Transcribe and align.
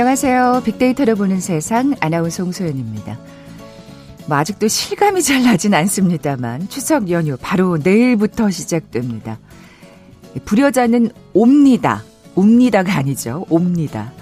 안녕하세요. 0.00 0.62
빅데이터를 0.64 1.16
보는 1.16 1.40
세상 1.40 1.92
아나운서 1.98 2.44
홍소연입니다. 2.44 3.18
뭐 4.28 4.36
아직도 4.36 4.68
실감이 4.68 5.22
잘 5.22 5.42
나진 5.42 5.74
않습니다만 5.74 6.68
추석 6.68 7.10
연휴 7.10 7.36
바로 7.36 7.78
내일부터 7.78 8.48
시작됩니다. 8.48 9.40
불여자는 10.44 11.10
옵니다. 11.34 12.04
옵니다가 12.36 12.96
아니죠. 12.96 13.44
옵니다. 13.50 14.12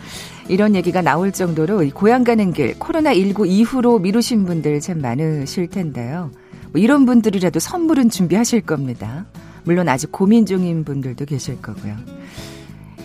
이런 0.48 0.74
얘기가 0.74 1.02
나올 1.02 1.30
정도로 1.30 1.86
고향 1.92 2.24
가는 2.24 2.54
길 2.54 2.78
코로나19 2.78 3.46
이후로 3.46 3.98
미루신 3.98 4.46
분들 4.46 4.80
참 4.80 5.02
많으실 5.02 5.68
텐데요. 5.68 6.30
뭐 6.72 6.80
이런 6.80 7.04
분들이라도 7.04 7.60
선물은 7.60 8.08
준비하실 8.08 8.62
겁니다. 8.62 9.26
물론 9.64 9.90
아직 9.90 10.10
고민 10.10 10.46
중인 10.46 10.84
분들도 10.84 11.26
계실 11.26 11.60
거고요. 11.60 11.96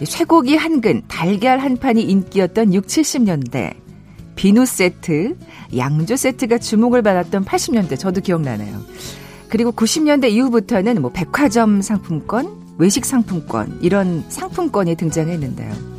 쇠고기 0.05 0.55
한 0.55 0.81
근, 0.81 1.01
달걀 1.07 1.59
한 1.59 1.77
판이 1.77 2.01
인기였던 2.01 2.73
6, 2.73 2.87
70년대. 2.87 3.75
비누 4.35 4.65
세트, 4.65 5.37
양조 5.75 6.15
세트가 6.15 6.57
주목을 6.57 7.01
받았던 7.01 7.45
80년대 7.45 7.99
저도 7.99 8.21
기억나네요. 8.21 8.81
그리고 9.49 9.71
90년대 9.71 10.31
이후부터는 10.31 11.01
뭐 11.01 11.11
백화점 11.11 11.81
상품권, 11.81 12.61
외식 12.77 13.05
상품권 13.05 13.77
이런 13.81 14.23
상품권이 14.29 14.95
등장했는데요. 14.95 15.91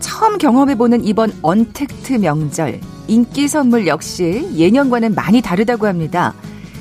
처음 0.00 0.38
경험해보는 0.38 1.04
이번 1.04 1.32
언택트 1.42 2.14
명절 2.14 2.80
인기 3.08 3.48
선물 3.48 3.86
역시 3.86 4.48
예년과는 4.54 5.14
많이 5.14 5.40
다르다고 5.40 5.86
합니다. 5.86 6.34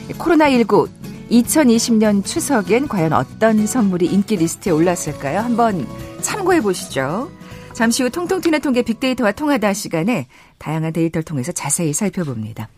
코로나19 0.10 0.90
2020년 1.32 2.24
추석엔 2.24 2.88
과연 2.88 3.14
어떤 3.14 3.66
선물이 3.66 4.06
인기 4.06 4.36
리스트에 4.36 4.72
올랐을까요? 4.72 5.40
한번 5.40 5.86
참고해 6.22 6.62
보시죠. 6.62 7.32
잠시 7.74 8.04
후 8.04 8.10
통통 8.10 8.42
튀는 8.42 8.62
통계 8.62 8.82
빅데이터와 8.82 9.32
통하다 9.32 9.74
시간에 9.74 10.28
다양한 10.58 10.94
데이터를 10.94 11.24
통해서 11.24 11.52
자세히 11.52 11.94
살펴봅니다. 11.94 12.70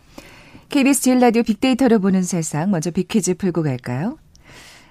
KBS 0.68 1.00
제일 1.00 1.18
라디오 1.20 1.42
빅데이터를 1.42 1.98
보는 1.98 2.22
세상 2.22 2.70
먼저 2.70 2.90
빅퀴즈 2.90 3.34
풀고 3.34 3.62
갈까요? 3.62 4.18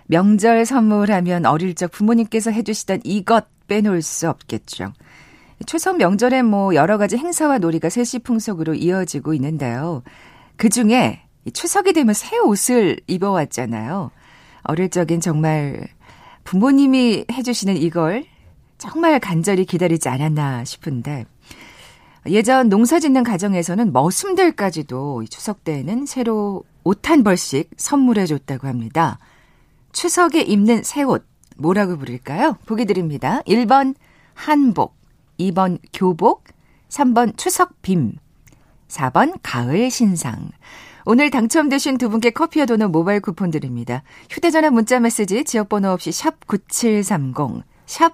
명절 0.08 0.66
선물하면 0.66 1.46
어릴 1.46 1.76
적 1.76 1.92
부모님께서 1.92 2.52
해주시던 2.52 3.02
이것 3.04 3.46
빼놓을 3.68 4.02
수 4.02 4.28
없겠죠. 4.28 4.94
추석 5.66 5.98
명절에 5.98 6.42
뭐 6.42 6.74
여러 6.74 6.98
가지 6.98 7.18
행사와 7.18 7.60
놀이가 7.60 7.90
세시 7.90 8.20
풍속으로 8.20 8.74
이어지고 8.74 9.34
있는데요. 9.36 10.04
그 10.58 10.70
중에 10.70 11.22
추석이 11.54 11.94
되면 11.94 12.14
새 12.14 12.38
옷을 12.40 13.00
입어왔잖아요. 13.08 14.12
어릴 14.64 14.90
적엔 14.90 15.22
정말 15.22 15.88
부모님이 16.44 17.26
해주시는 17.32 17.78
이걸 17.78 18.26
정말 18.80 19.20
간절히 19.20 19.66
기다리지 19.66 20.10
않았나 20.10 20.64
싶은데 20.66 21.26
예전 22.28 22.70
농사 22.70 23.00
짓는 23.00 23.24
가정에서는 23.24 23.94
머슴들까지도 23.94 25.26
추석 25.30 25.64
때에는 25.64 26.06
새로 26.08 26.64
옷 26.84 27.10
한 27.10 27.24
벌씩 27.24 27.70
선물해 27.78 28.26
줬다고 28.26 28.68
합니다. 28.68 29.20
추석에 29.92 30.42
입는 30.42 30.84
새 30.84 31.04
옷 31.04 31.26
뭐라고 31.58 31.98
부를까요? 31.98 32.58
보기 32.66 32.86
드립니다. 32.86 33.42
1번 33.46 33.96
한복, 34.34 34.96
2번 35.40 35.78
교복, 35.92 36.46
3번 36.90 37.38
추석 37.38 37.82
빔, 37.82 38.18
4번 38.88 39.38
가을 39.44 39.92
신상. 39.92 40.52
오늘 41.06 41.30
당첨되신 41.30 41.98
두 41.98 42.10
분께 42.10 42.30
커피와 42.30 42.66
도넛 42.66 42.92
모바일 42.92 43.20
쿠폰 43.20 43.52
드립니다. 43.52 44.04
휴대전화 44.30 44.70
문자 44.70 45.00
메시지 45.00 45.44
지역번호 45.44 45.90
없이 45.90 46.12
샵 46.12 46.48
9730, 46.48 47.64
샵 47.86 48.14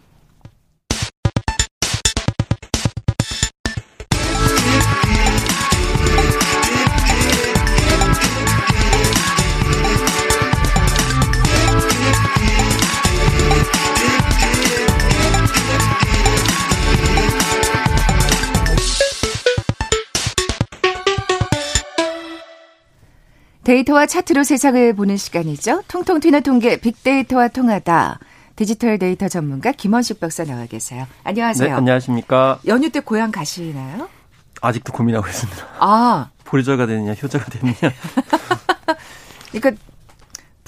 데이터와 23.63 24.07
차트로 24.07 24.43
세상을 24.43 24.93
보는 24.93 25.17
시간이죠. 25.17 25.83
통통 25.87 26.19
튀는 26.19 26.41
통계 26.43 26.77
빅데이터와 26.77 27.49
통하다. 27.49 28.19
디지털 28.55 28.97
데이터 28.97 29.27
전문가 29.27 29.71
김원식 29.71 30.19
박사 30.19 30.43
나와 30.43 30.65
계세요. 30.65 31.07
안녕하세요. 31.23 31.67
네, 31.69 31.73
안녕하십니까. 31.73 32.59
연휴 32.67 32.89
때 32.89 32.99
고향 32.99 33.31
가시나요? 33.31 34.09
아직도 34.61 34.93
고민하고 34.93 35.27
있습니다. 35.27 35.67
아. 35.79 36.29
불효자가 36.43 36.85
되느냐, 36.85 37.13
효자가 37.13 37.45
되느냐. 37.45 37.75
그러니까 39.51 39.81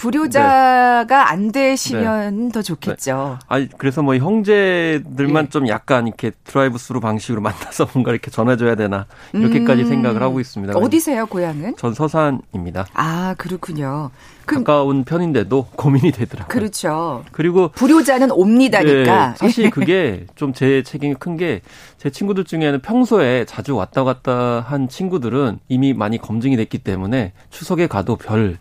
불효자가 0.04 1.06
네. 1.08 1.16
안 1.16 1.52
되시면 1.54 2.48
네. 2.48 2.52
더 2.52 2.62
좋겠죠. 2.62 3.38
네. 3.40 3.46
아니 3.48 3.70
그래서 3.78 4.02
뭐 4.02 4.18
형제들만 4.18 5.46
예. 5.46 5.50
좀 5.50 5.70
약간 5.70 6.08
이렇게 6.08 6.32
드라이브 6.44 6.78
스루 6.78 7.00
방식으로 7.00 7.40
만나서 7.42 7.88
뭔가 7.94 8.12
이렇게 8.12 8.30
전해줘야 8.30 8.76
되나 8.76 9.06
이렇게까지 9.34 9.84
음. 9.84 9.88
생각을 9.88 10.22
하고 10.22 10.42
있습니다. 10.42 10.78
어디세요, 10.78 11.26
고향은? 11.28 11.78
전 11.78 11.94
서산입니다. 11.94 12.88
아 12.94 13.36
그렇군요. 13.38 14.12
가까운 14.46 15.06
편인데도 15.06 15.68
고민이 15.78 16.12
되더라고요. 16.12 16.50
그렇죠. 16.50 17.24
그리고 17.32 17.70
불효자는 17.70 18.30
옵니다니까. 18.32 19.30
네, 19.30 19.36
사실 19.38 19.70
그게 19.70 20.26
좀 20.36 20.54
제 20.54 20.84
책임이 20.84 21.16
큰 21.16 21.38
게 21.38 21.62
제 21.98 22.10
친구들 22.10 22.44
중에는 22.44 22.82
평소에 22.82 23.46
자주 23.46 23.76
왔다 23.78 24.04
갔다 24.04 24.60
한 24.68 24.90
친구들은 24.90 25.60
이미 25.70 25.94
많이 25.94 26.18
검증이 26.18 26.58
됐기 26.58 26.80
때문에 26.80 27.32
추석에 27.50 27.88
가도 27.88 28.18
별 28.18 28.58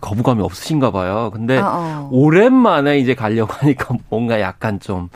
거부감이 0.00 0.42
없으신가 0.42 0.90
봐요. 0.90 1.30
근데 1.32 1.58
어, 1.58 1.66
어. 1.72 2.08
오랜만에 2.12 2.98
이제 2.98 3.14
가려고 3.14 3.52
하니까 3.58 3.94
뭔가 4.08 4.40
약간 4.40 4.80
좀 4.80 5.08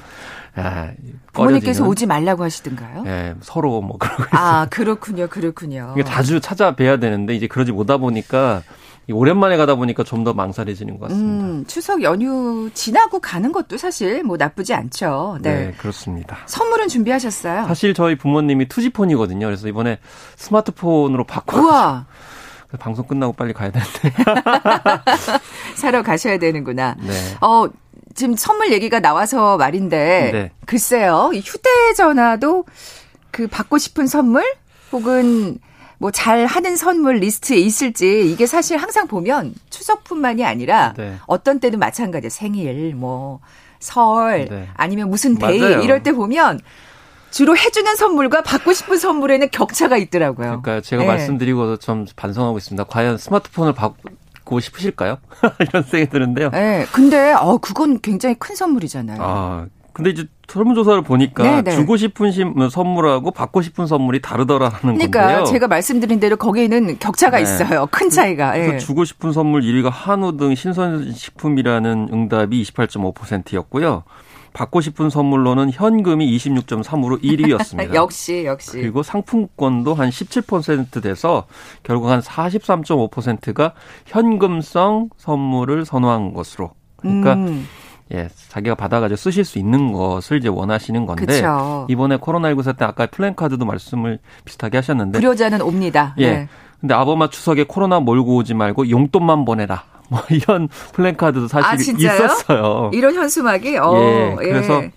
아, 0.55 0.91
부모님께서 1.33 1.87
오지 1.87 2.07
말라고 2.07 2.43
하시던가요? 2.43 3.05
예, 3.07 3.35
서로 3.41 3.81
뭐 3.81 3.97
그러고 3.99 4.25
아, 4.33 4.67
그렇군요. 4.71 5.29
그렇군요. 5.29 5.91
그러니까 5.95 6.13
자주 6.15 6.41
찾아뵈야 6.41 6.99
되는데 6.99 7.35
이제 7.35 7.47
그러지 7.47 7.71
못하 7.73 7.97
보니까 7.97 8.63
오랜만에 9.11 9.57
가다 9.57 9.77
보니까 9.77 10.03
좀 10.05 10.25
더 10.25 10.35
망설여지는 10.35 10.99
것 10.99 11.09
같습니다. 11.09 11.45
음, 11.47 11.65
추석 11.67 12.03
연휴 12.03 12.69
지나고 12.75 13.21
가는 13.21 13.53
것도 13.53 13.79
사실 13.79 14.23
뭐 14.25 14.37
나쁘지 14.37 14.75
않죠. 14.75 15.39
네. 15.41 15.67
네, 15.69 15.75
그렇습니다. 15.79 16.39
선물은 16.47 16.89
준비하셨어요? 16.89 17.67
사실 17.67 17.95
저희 17.95 18.17
부모님이 18.17 18.67
투지폰이거든요. 18.69 19.47
그래서 19.47 19.69
이번에 19.69 19.99
스마트폰으로 20.37 21.25
바꿔 21.25 21.61
우와. 21.61 22.07
방송 22.79 23.07
끝나고 23.07 23.33
빨리 23.33 23.53
가야 23.53 23.71
되는데. 23.71 24.13
사러 25.75 26.03
가셔야 26.03 26.39
되는구나. 26.39 26.97
네. 27.01 27.13
어, 27.41 27.67
지금 28.15 28.37
선물 28.37 28.73
얘기가 28.73 29.01
나와서 29.01 29.57
말인데, 29.57 30.31
네. 30.33 30.51
글쎄요, 30.67 31.31
휴대전화도 31.35 32.65
그 33.31 33.47
받고 33.47 33.79
싶은 33.79 34.07
선물? 34.07 34.45
혹은 34.93 35.59
뭐 35.99 36.11
잘 36.11 36.47
하는 36.47 36.77
선물 36.77 37.17
리스트에 37.17 37.57
있을지 37.57 38.31
이게 38.31 38.47
사실 38.47 38.77
항상 38.77 39.09
보면 39.09 39.55
추석뿐만이 39.69 40.45
아니라 40.45 40.95
네. 40.97 41.17
어떤 41.27 41.59
때는 41.61 41.79
마찬가지예요. 41.81 42.31
생일, 42.31 42.95
뭐, 42.95 43.41
설, 43.81 44.47
네. 44.49 44.69
아니면 44.75 45.11
무슨 45.11 45.37
day 45.37 45.59
맞아요. 45.61 45.81
이럴 45.83 46.03
때 46.03 46.13
보면 46.13 46.61
주로 47.31 47.57
해주는 47.57 47.97
선물과 47.97 48.43
받고 48.43 48.73
싶은 48.73 48.97
선물에는 48.97 49.51
격차가 49.51 49.97
있더라고요. 49.97 50.63
그러니까 50.63 50.81
제가 50.81 51.03
네. 51.03 51.09
말씀드리고도 51.09 51.77
좀 51.79 52.07
반성하고 52.17 52.59
있습니다. 52.59 52.85
과연 52.85 53.19
스마트폰을 53.19 53.75
받고 53.75 54.61
싶으실까요? 54.61 55.19
이런 55.61 55.83
생각이 55.83 56.11
드는데요. 56.11 56.51
네. 56.51 56.87
근데 56.93 57.33
어 57.33 57.59
그건 57.59 58.01
굉장히 58.01 58.35
큰 58.39 58.57
선물이잖아요. 58.57 59.19
아. 59.21 59.67
근데 59.93 60.11
이제 60.11 60.27
설문조사를 60.47 61.03
보니까 61.03 61.43
네네. 61.43 61.63
네. 61.63 61.71
주고 61.73 61.97
싶은 61.97 62.31
선물하고 62.71 63.33
받고 63.33 63.63
싶은 63.63 63.89
선물이 63.89 64.23
다르더라는 64.23 64.79
그러니까 64.81 65.21
건데요. 65.21 65.45
제가 65.47 65.67
말씀드린 65.67 66.21
대로 66.21 66.37
거기에는 66.37 67.01
격차가 67.01 67.39
네. 67.39 67.43
있어요. 67.43 67.89
큰 67.91 68.09
차이가. 68.09 68.53
그래서 68.53 68.73
네. 68.73 68.79
주고 68.79 69.05
싶은 69.05 69.33
선물 69.33 69.63
1위가 69.63 69.91
한우 69.91 70.37
등 70.37 70.55
신선식품이라는 70.55 72.11
응답이 72.13 72.63
28.5%였고요. 72.63 74.05
받고 74.53 74.81
싶은 74.81 75.11
선물로는 75.11 75.71
현금이 75.73 76.37
26.3으로 76.37 77.23
1위였습니다. 77.23 77.95
역시 77.95 78.45
역시. 78.45 78.73
그리고 78.73 79.03
상품권도 79.03 79.95
한 79.95 80.11
17% 80.11 81.03
돼서 81.03 81.47
결국 81.83 82.09
한 82.09 82.21
43.5%가 82.21 83.75
현금성 84.07 85.11
선물을 85.17 85.85
선호한 85.85 86.35
것으로. 86.35 86.73
그러니까 86.97 87.35
음. 87.35 87.67
예, 88.13 88.29
자기가 88.49 88.75
받아가지고 88.75 89.17
쓰실 89.17 89.45
수 89.45 89.59
있는 89.59 89.93
것을 89.93 90.39
이제 90.39 90.49
원하시는 90.49 91.05
건데 91.05 91.27
그쵸. 91.27 91.87
이번에 91.91 92.17
코로나19 92.17 92.63
사태 92.63 92.85
아까 92.85 93.07
플랜카드도 93.07 93.65
말씀을 93.65 94.19
비슷하게 94.45 94.79
하셨는데 94.79 95.19
불효자는 95.19 95.61
옵니다. 95.61 96.15
예. 96.19 96.31
네. 96.31 96.49
근데 96.81 96.95
아버마 96.95 97.29
추석에 97.29 97.65
코로나 97.65 98.01
몰고 98.01 98.37
오지 98.37 98.55
말고 98.55 98.89
용돈만 98.89 99.45
보내라. 99.45 99.85
뭐 100.09 100.21
이런 100.31 100.69
플랜카드도 100.93 101.49
사실 101.49 101.67
아, 101.69 101.75
있었어요. 102.15 102.91
이런 102.95 103.15
현수막이 103.15 103.77
어, 103.79 104.39
예. 104.41 104.47
그래서 104.47 104.83
예. 104.83 104.93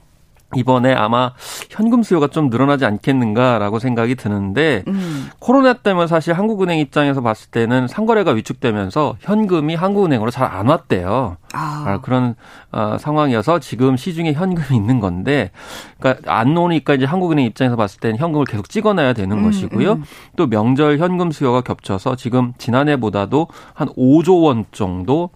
이번에 0.55 0.93
아마 0.93 1.33
현금 1.69 2.03
수요가 2.03 2.27
좀 2.27 2.49
늘어나지 2.49 2.85
않겠는가라고 2.85 3.79
생각이 3.79 4.15
드는데 4.15 4.83
음. 4.87 5.29
코로나 5.39 5.73
때문에 5.73 6.07
사실 6.07 6.33
한국은행 6.33 6.79
입장에서 6.79 7.21
봤을 7.21 7.49
때는 7.51 7.87
상거래가 7.87 8.31
위축되면서 8.31 9.15
현금이 9.21 9.75
한국은행으로 9.75 10.29
잘 10.29 10.51
안 10.51 10.67
왔대요. 10.67 11.37
아. 11.53 11.83
아. 11.87 12.01
그런 12.01 12.35
어, 12.71 12.97
상황이어서 12.99 13.59
지금 13.59 13.95
시중에 13.95 14.33
현금이 14.33 14.77
있는 14.77 14.99
건데 14.99 15.51
그러니까 15.99 16.33
안 16.33 16.57
오니까 16.57 16.93
이제 16.95 17.05
한국은행 17.05 17.45
입장에서 17.45 17.75
봤을 17.77 17.99
때는 18.01 18.17
현금을 18.17 18.45
계속 18.45 18.67
찍어놔야 18.69 19.13
되는 19.13 19.37
음, 19.37 19.43
것이고요. 19.43 19.93
음. 19.93 20.03
또 20.35 20.47
명절 20.47 20.97
현금 20.99 21.31
수요가 21.31 21.61
겹쳐서 21.61 22.15
지금 22.17 22.53
지난해보다도 22.57 23.47
한 23.73 23.87
5조 23.89 24.43
원 24.43 24.65
정도 24.71 25.29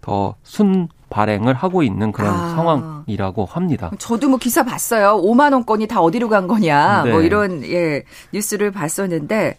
더 0.00 0.34
순 0.42 0.88
발행을 1.12 1.54
하고 1.54 1.82
있는 1.82 2.10
그런 2.10 2.32
아. 2.34 2.54
상황이라고 2.56 3.44
합니다. 3.44 3.90
저도 3.98 4.28
뭐 4.28 4.38
기사 4.38 4.64
봤어요. 4.64 5.20
5만 5.22 5.52
원권이 5.52 5.86
다 5.86 6.00
어디로 6.00 6.28
간 6.28 6.48
거냐. 6.48 6.96
뭐 6.96 7.04
네. 7.04 7.10
뭐 7.12 7.22
이런 7.22 7.62
예 7.64 8.02
뉴스를 8.32 8.70
봤었는데 8.70 9.56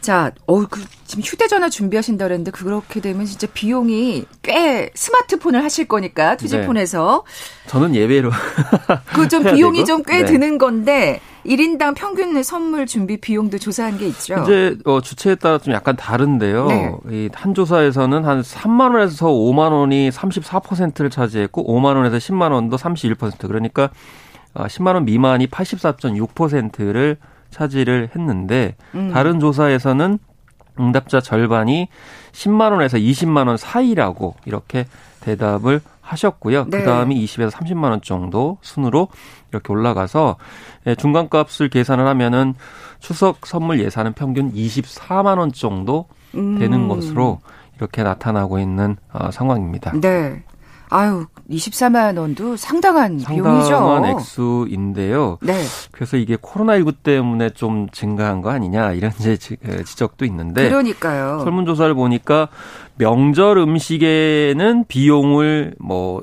자, 0.00 0.32
어, 0.46 0.64
그, 0.66 0.84
지금 1.06 1.22
휴대전화 1.24 1.68
준비하신다 1.68 2.24
그랬는데, 2.26 2.50
그렇게 2.50 3.00
되면 3.00 3.26
진짜 3.26 3.46
비용이 3.52 4.24
꽤 4.42 4.90
스마트폰을 4.94 5.62
하실 5.62 5.88
거니까, 5.88 6.36
투지폰에서. 6.36 7.24
네. 7.26 7.68
저는 7.68 7.94
예외로. 7.94 8.30
그 9.14 9.28
좀 9.28 9.42
비용이 9.42 9.84
좀꽤 9.84 10.22
네. 10.22 10.24
드는 10.24 10.58
건데, 10.58 11.20
1인당 11.48 11.94
평균 11.96 12.40
선물 12.42 12.86
준비 12.86 13.16
비용도 13.16 13.58
조사한 13.58 13.98
게 13.98 14.06
있죠. 14.08 14.36
이제 14.42 14.76
어, 14.84 15.00
주체에 15.00 15.34
따라 15.34 15.58
좀 15.58 15.72
약간 15.72 15.96
다른데요. 15.96 16.66
네. 16.66 16.92
이한 17.10 17.54
조사에서는 17.54 18.24
한 18.24 18.42
3만 18.42 18.94
원에서 18.94 19.26
5만 19.28 19.72
원이 19.72 20.10
34%를 20.10 21.10
차지했고 21.10 21.64
5만 21.66 21.96
원에서 21.96 22.18
10만 22.18 22.52
원도 22.52 22.76
31% 22.76 23.46
그러니까 23.46 23.90
10만 24.54 24.88
어, 24.88 24.94
원 24.94 25.04
미만이 25.04 25.46
84.6%를 25.46 27.16
차지를 27.50 28.10
했는데 28.14 28.76
음. 28.94 29.10
다른 29.12 29.40
조사에서는 29.40 30.18
응답자 30.80 31.20
절반이 31.20 31.88
10만 32.32 32.72
원에서 32.72 32.98
20만 32.98 33.48
원 33.48 33.56
사이라고 33.56 34.36
이렇게 34.44 34.86
대답을 35.20 35.80
하셨고요. 36.00 36.66
네. 36.68 36.78
그다음이 36.78 37.22
20에서 37.24 37.50
30만 37.50 37.90
원 37.90 38.00
정도 38.00 38.58
순으로 38.62 39.08
이렇게 39.50 39.72
올라가서 39.72 40.36
예, 40.86 40.94
중간값을 40.94 41.68
계산을 41.68 42.06
하면은 42.06 42.54
추석 43.00 43.46
선물 43.46 43.80
예산은 43.80 44.14
평균 44.14 44.52
24만 44.52 45.38
원 45.38 45.52
정도 45.52 46.06
되는 46.32 46.72
음. 46.72 46.88
것으로 46.88 47.40
이렇게 47.76 48.02
나타나고 48.02 48.58
있는 48.58 48.96
어, 49.12 49.30
상황입니다. 49.30 49.92
네. 50.00 50.42
아유, 50.90 51.26
24만 51.50 52.18
원도 52.18 52.56
상당한, 52.56 53.18
상당한 53.18 53.52
비용이죠. 53.52 53.76
상당한 53.76 54.04
액수인데요. 54.10 55.38
네. 55.40 55.62
그래서 55.90 56.16
이게 56.16 56.36
코로나19 56.36 56.96
때문에 57.02 57.50
좀 57.50 57.88
증가한 57.90 58.42
거 58.42 58.50
아니냐 58.50 58.92
이런 58.92 59.12
이제 59.18 59.36
지적도 59.84 60.24
있는데. 60.26 60.68
그러니까요. 60.68 61.40
설문조사를 61.44 61.94
보니까 61.94 62.48
명절 62.96 63.58
음식에는 63.58 64.84
비용을 64.88 65.74
뭐 65.78 66.22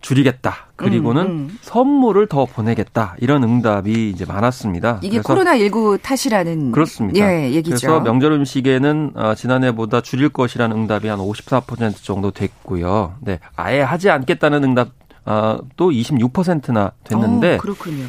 줄이겠다. 0.00 0.65
그리고는 0.76 1.22
음, 1.22 1.28
음. 1.28 1.58
선물을 1.62 2.26
더 2.26 2.44
보내겠다. 2.44 3.16
이런 3.18 3.42
응답이 3.42 4.10
이제 4.10 4.24
많았습니다. 4.26 5.00
이게 5.02 5.20
코로나 5.20 5.56
19 5.58 5.98
탓이라는 6.02 6.72
그렇습니다. 6.72 7.20
예, 7.20 7.50
얘기죠. 7.52 7.76
그래서 7.76 8.00
명절 8.00 8.32
음식에는 8.32 9.12
어, 9.14 9.34
지난해보다 9.34 10.02
줄일 10.02 10.28
것이라는 10.28 10.76
응답이 10.76 11.08
한 11.08 11.18
54% 11.18 12.02
정도 12.02 12.30
됐고요. 12.30 13.14
네. 13.20 13.40
아예 13.56 13.80
하지 13.80 14.10
않겠다는 14.10 14.62
응답 14.64 14.90
어, 15.24 15.58
또 15.76 15.90
26%나 15.90 16.92
됐는데 17.04 17.56
오, 17.56 17.58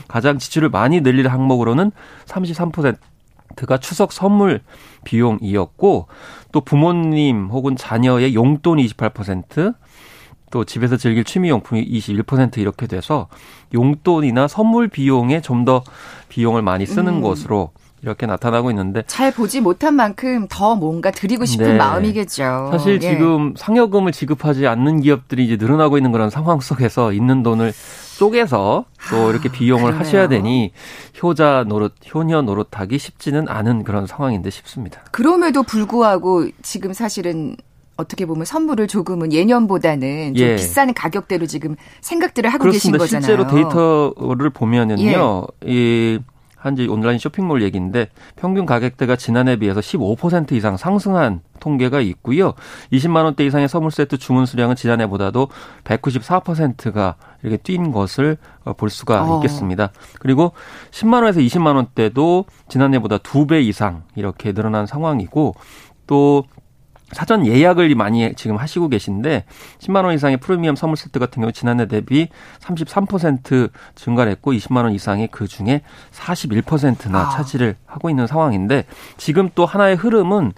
가장 0.07 0.37
지출을 0.37 0.69
많이 0.69 1.01
늘릴 1.01 1.27
항목으로는 1.27 1.91
33%가 2.25 3.77
추석 3.79 4.11
선물 4.11 4.61
비용이었고 5.03 6.07
또 6.51 6.61
부모님 6.61 7.47
혹은 7.47 7.75
자녀의 7.75 8.35
용돈 8.35 8.77
28%, 8.77 9.73
또 10.49 10.63
집에서 10.63 10.97
즐길 10.97 11.23
취미용품이 11.23 11.85
21% 11.89 12.57
이렇게 12.57 12.87
돼서 12.87 13.27
용돈이나 13.73 14.47
선물 14.47 14.87
비용에 14.87 15.41
좀 15.41 15.65
더 15.67 15.83
비용을 16.29 16.61
많이 16.61 16.85
쓰는 16.85 17.15
음. 17.15 17.21
것으로 17.21 17.71
이렇게 18.03 18.25
나타나고 18.27 18.69
있는데 18.69 19.03
잘 19.07 19.33
보지 19.33 19.59
못한 19.59 19.95
만큼 19.95 20.47
더 20.49 20.75
뭔가 20.75 21.09
드리고 21.11 21.45
싶은 21.45 21.65
네. 21.65 21.77
마음이겠죠. 21.77 22.69
사실 22.71 23.01
예. 23.01 23.09
지금 23.09 23.53
상여금을 23.57 24.11
지급하지 24.11 24.67
않는 24.67 25.01
기업들이 25.01 25.45
이제 25.45 25.57
늘어나고 25.57 25.97
있는 25.97 26.11
그런 26.11 26.29
상황 26.29 26.59
속에서 26.59 27.11
있는 27.11 27.41
돈을 27.43 27.73
쪼개서 28.17 28.85
또 29.09 29.29
이렇게 29.31 29.49
비용을 29.49 29.93
아, 29.95 29.99
하셔야 29.99 30.27
되니 30.27 30.71
효자 31.21 31.65
노릇, 31.67 31.95
효녀 32.13 32.43
노릇하기 32.43 32.97
쉽지는 32.97 33.49
않은 33.49 33.83
그런 33.83 34.05
상황인데 34.07 34.49
싶습니다. 34.51 35.01
그럼에도 35.11 35.63
불구하고 35.63 36.47
지금 36.61 36.93
사실은 36.93 37.57
어떻게 37.97 38.25
보면 38.25 38.45
선물을 38.45 38.87
조금은 38.87 39.33
예년보다는 39.33 40.35
좀 40.35 40.47
예. 40.47 40.55
비싼 40.55 40.93
가격대로 40.93 41.45
지금 41.47 41.75
생각들을 42.01 42.49
하고 42.49 42.63
그렇습니다. 42.63 43.03
계신 43.03 43.19
거잖아요. 43.19 43.25
실제로 43.25 43.47
데이터를 43.47 44.49
보면은요. 44.51 45.47
예. 45.65 45.71
이 45.71 46.19
한지 46.57 46.87
온라인 46.87 47.19
쇼핑몰 47.19 47.61
얘기인데 47.61 48.09
평균 48.35 48.65
가격대가 48.65 49.15
지난해 49.15 49.57
비해서 49.57 49.79
15% 49.79 50.51
이상 50.53 50.75
상승한 50.75 51.41
통계가 51.59 52.01
있고요. 52.01 52.53
20만 52.91 53.23
원대 53.23 53.45
이상의 53.45 53.67
선물 53.67 53.91
세트 53.91 54.17
주문 54.17 54.45
수량은 54.45 54.75
지난해보다도 54.75 55.49
194%가 55.83 57.15
이렇게 57.43 57.57
뛴 57.57 57.91
것을 57.91 58.37
어, 58.63 58.73
볼 58.73 58.89
수가 58.89 59.23
어. 59.23 59.35
있겠습니다. 59.37 59.91
그리고 60.19 60.53
10만 60.91 61.15
원에서 61.21 61.39
20만 61.39 61.75
원대도 61.75 62.45
지난해보다 62.67 63.19
2배 63.19 63.63
이상 63.63 64.03
이렇게 64.15 64.51
늘어난 64.51 64.85
상황이고 64.85 65.55
또 66.07 66.43
사전 67.11 67.45
예약을 67.47 67.93
많이 67.95 68.33
지금 68.35 68.57
하시고 68.57 68.89
계신데 68.89 69.45
10만 69.79 70.03
원 70.03 70.13
이상의 70.13 70.37
프리미엄 70.37 70.75
선물 70.75 70.97
세트 70.97 71.19
같은 71.19 71.41
경우 71.41 71.51
지난해 71.53 71.87
대비 71.87 72.27
33% 72.59 73.69
증가를 73.95 74.31
했고 74.33 74.51
20만 74.51 74.83
원 74.83 74.91
이상의 74.91 75.29
그 75.31 75.47
중에 75.47 75.81
41%나 76.11 77.19
아. 77.19 77.29
차지를 77.29 77.75
하고 77.85 78.09
있는 78.09 78.27
상황인데 78.27 78.85
지금 79.17 79.49
또 79.55 79.65
하나의 79.65 79.95
흐름은 79.95 80.53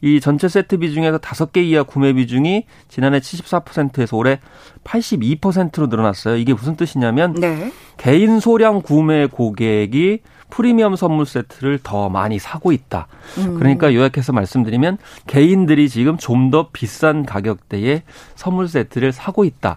이 0.00 0.20
전체 0.20 0.48
세트 0.48 0.78
비중에서 0.78 1.18
5개 1.18 1.58
이하 1.58 1.82
구매 1.82 2.12
비중이 2.12 2.66
지난해 2.88 3.18
74%에서 3.18 4.16
올해 4.16 4.38
82%로 4.84 5.88
늘어났어요. 5.88 6.36
이게 6.36 6.54
무슨 6.54 6.76
뜻이냐면 6.76 7.34
네. 7.34 7.72
개인 7.96 8.38
소량 8.38 8.82
구매 8.82 9.26
고객이 9.26 10.20
프리미엄 10.50 10.96
선물 10.96 11.26
세트를 11.26 11.80
더 11.82 12.08
많이 12.08 12.38
사고 12.38 12.72
있다. 12.72 13.06
음. 13.38 13.54
그러니까 13.58 13.92
요약해서 13.94 14.32
말씀드리면 14.32 14.98
개인들이 15.26 15.88
지금 15.88 16.16
좀 16.16 16.48
더 16.50 16.70
비싼 16.72 17.26
가격대의 17.26 18.02
선물 18.34 18.68
세트를 18.68 19.12
사고 19.12 19.44
있다. 19.44 19.76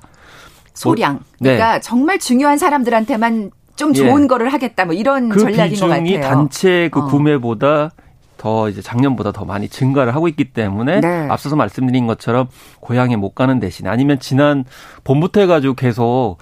소량. 0.73 1.13
뭐, 1.15 1.21
네. 1.39 1.55
그러니까 1.55 1.79
정말 1.81 2.17
중요한 2.17 2.57
사람들한테만 2.57 3.51
좀 3.75 3.93
좋은 3.93 4.23
예. 4.23 4.27
거를 4.27 4.53
하겠다. 4.53 4.85
뭐 4.85 4.93
이런 4.93 5.27
그 5.29 5.39
전략인 5.39 5.75
것 5.79 5.87
같아요. 5.87 6.03
비중이 6.03 6.21
단체 6.21 6.89
그 6.91 6.99
어. 6.99 7.05
구매보다 7.07 7.91
더 8.37 8.69
이제 8.69 8.81
작년보다 8.81 9.31
더 9.31 9.45
많이 9.45 9.67
증가를 9.69 10.15
하고 10.15 10.27
있기 10.27 10.45
때문에 10.53 11.01
네. 11.01 11.27
앞서서 11.29 11.55
말씀드린 11.55 12.07
것처럼 12.07 12.47
고향에 12.79 13.15
못 13.15 13.35
가는 13.35 13.59
대신 13.59 13.87
아니면 13.87 14.19
지난 14.19 14.65
봄부터 15.03 15.41
해가지고 15.41 15.73
계속 15.75 16.37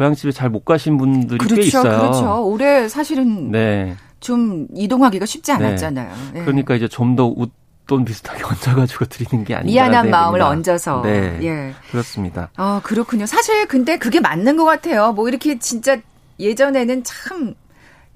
고향집에 0.00 0.32
잘 0.32 0.48
못 0.48 0.64
가신 0.64 0.96
분들이 0.96 1.36
그렇죠, 1.38 1.54
꽤 1.56 1.62
있어요. 1.62 1.82
그렇죠. 2.00 2.46
올해 2.48 2.88
사실은 2.88 3.50
네. 3.50 3.96
좀 4.18 4.66
이동하기가 4.74 5.26
쉽지 5.26 5.52
네. 5.52 5.64
않았잖아요. 5.66 6.10
네. 6.32 6.40
그러니까 6.42 6.74
이제 6.74 6.88
좀 6.88 7.16
더 7.16 7.26
웃돈 7.26 8.06
비슷하게 8.06 8.42
얹어가지고 8.48 9.04
드리는 9.06 9.44
게 9.44 9.54
아닌가. 9.54 9.70
미안한 9.70 10.08
마음을 10.10 10.40
얹어서. 10.40 11.02
네. 11.02 11.38
예. 11.42 11.74
그렇습니다. 11.90 12.48
아, 12.56 12.80
그렇군요. 12.82 13.26
사실 13.26 13.66
근데 13.68 13.98
그게 13.98 14.20
맞는 14.20 14.56
것 14.56 14.64
같아요. 14.64 15.12
뭐 15.12 15.28
이렇게 15.28 15.58
진짜 15.58 15.98
예전에는 16.38 17.04
참 17.04 17.54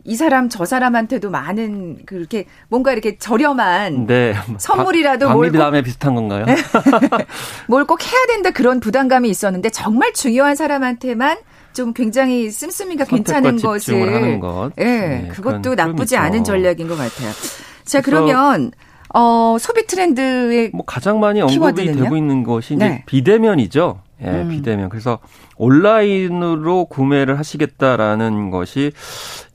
이 0.06 0.16
사람 0.16 0.50
저 0.50 0.66
사람한테도 0.66 1.30
많은 1.30 2.00
그렇게 2.04 2.44
뭔가 2.68 2.92
이렇게 2.92 3.16
저렴한 3.16 4.06
네. 4.06 4.34
선물이라도 4.58 5.30
뭘 5.30 5.50
다음에 5.50 5.80
비슷한 5.80 6.14
건가요? 6.14 6.44
뭘 7.68 7.86
꼭 7.86 8.02
해야 8.04 8.26
된다 8.28 8.50
그런 8.50 8.80
부담감이 8.80 9.30
있었는데 9.30 9.70
정말 9.70 10.12
중요한 10.12 10.56
사람한테만 10.56 11.38
좀 11.74 11.92
굉장히 11.92 12.50
씀씀이가 12.50 13.04
괜찮은 13.04 13.56
것을 13.56 14.40
것. 14.40 14.70
예, 14.78 14.84
네, 14.84 15.28
그것도 15.28 15.74
나쁘지 15.74 16.16
않은 16.16 16.44
전략인 16.44 16.88
것 16.88 16.96
같아요. 16.96 17.30
자, 17.84 18.00
그러면 18.00 18.70
어, 19.12 19.56
소비 19.60 19.86
트렌드의 19.86 20.70
뭐 20.72 20.84
가장 20.84 21.20
많이 21.20 21.40
언급이 21.40 21.58
키워드는요? 21.58 22.02
되고 22.02 22.16
있는 22.16 22.42
것이 22.42 22.74
이제 22.74 22.88
네. 22.88 23.02
비대면이죠. 23.06 24.00
예, 24.22 24.28
음. 24.28 24.48
비대면. 24.48 24.88
그래서 24.88 25.18
온라인으로 25.56 26.86
구매를 26.86 27.38
하시겠다라는 27.38 28.50
것이 28.50 28.92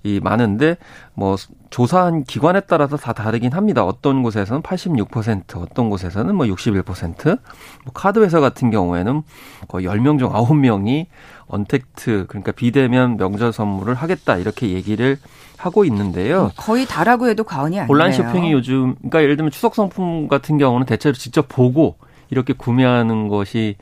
이 0.03 0.19
많은데 0.23 0.77
뭐 1.13 1.35
조사한 1.69 2.23
기관에 2.23 2.61
따라서 2.61 2.95
다 2.95 3.13
다르긴 3.13 3.51
합니다. 3.51 3.85
어떤 3.85 4.23
곳에서는 4.23 4.61
86%, 4.61 5.57
어떤 5.61 5.89
곳에서는 5.89 6.33
뭐 6.35 6.45
61%, 6.45 7.25
뭐 7.25 7.93
카드 7.93 8.19
회사 8.19 8.39
같은 8.39 8.71
경우에는 8.71 9.23
거의 9.67 9.85
10명 9.85 10.19
중 10.19 10.29
9명이 10.31 11.07
언택트 11.50 12.25
그러니까 12.27 12.51
비대면 12.51 13.18
명절 13.18 13.51
선물을 13.51 13.94
하겠다 13.96 14.38
이렇게 14.38 14.70
얘기를 14.70 15.18
하고 15.58 15.84
있는데요. 15.84 16.46
음, 16.46 16.50
거의 16.56 16.86
다라고 16.86 17.27
해도 17.27 17.44
과언이 17.44 17.79
아니에요. 17.79 17.91
온라인 17.91 18.13
쇼핑이 18.13 18.53
요즘 18.53 18.96
그러니까 18.96 19.22
예를 19.22 19.36
들면 19.36 19.51
추석 19.51 19.75
상품 19.75 20.27
같은 20.27 20.58
경우는 20.58 20.86
대체로 20.86 21.13
직접 21.13 21.48
보고 21.50 21.98
이렇게 22.29 22.53
구매하는 22.53 23.27
것이 23.27 23.75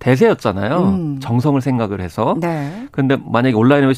대세였잖아요. 0.00 0.78
음. 0.80 1.20
정성을 1.20 1.60
생각을 1.62 2.00
해서. 2.02 2.36
네. 2.38 2.88
근데 2.90 3.16
만약에 3.16 3.54
온라인으로 3.54 3.94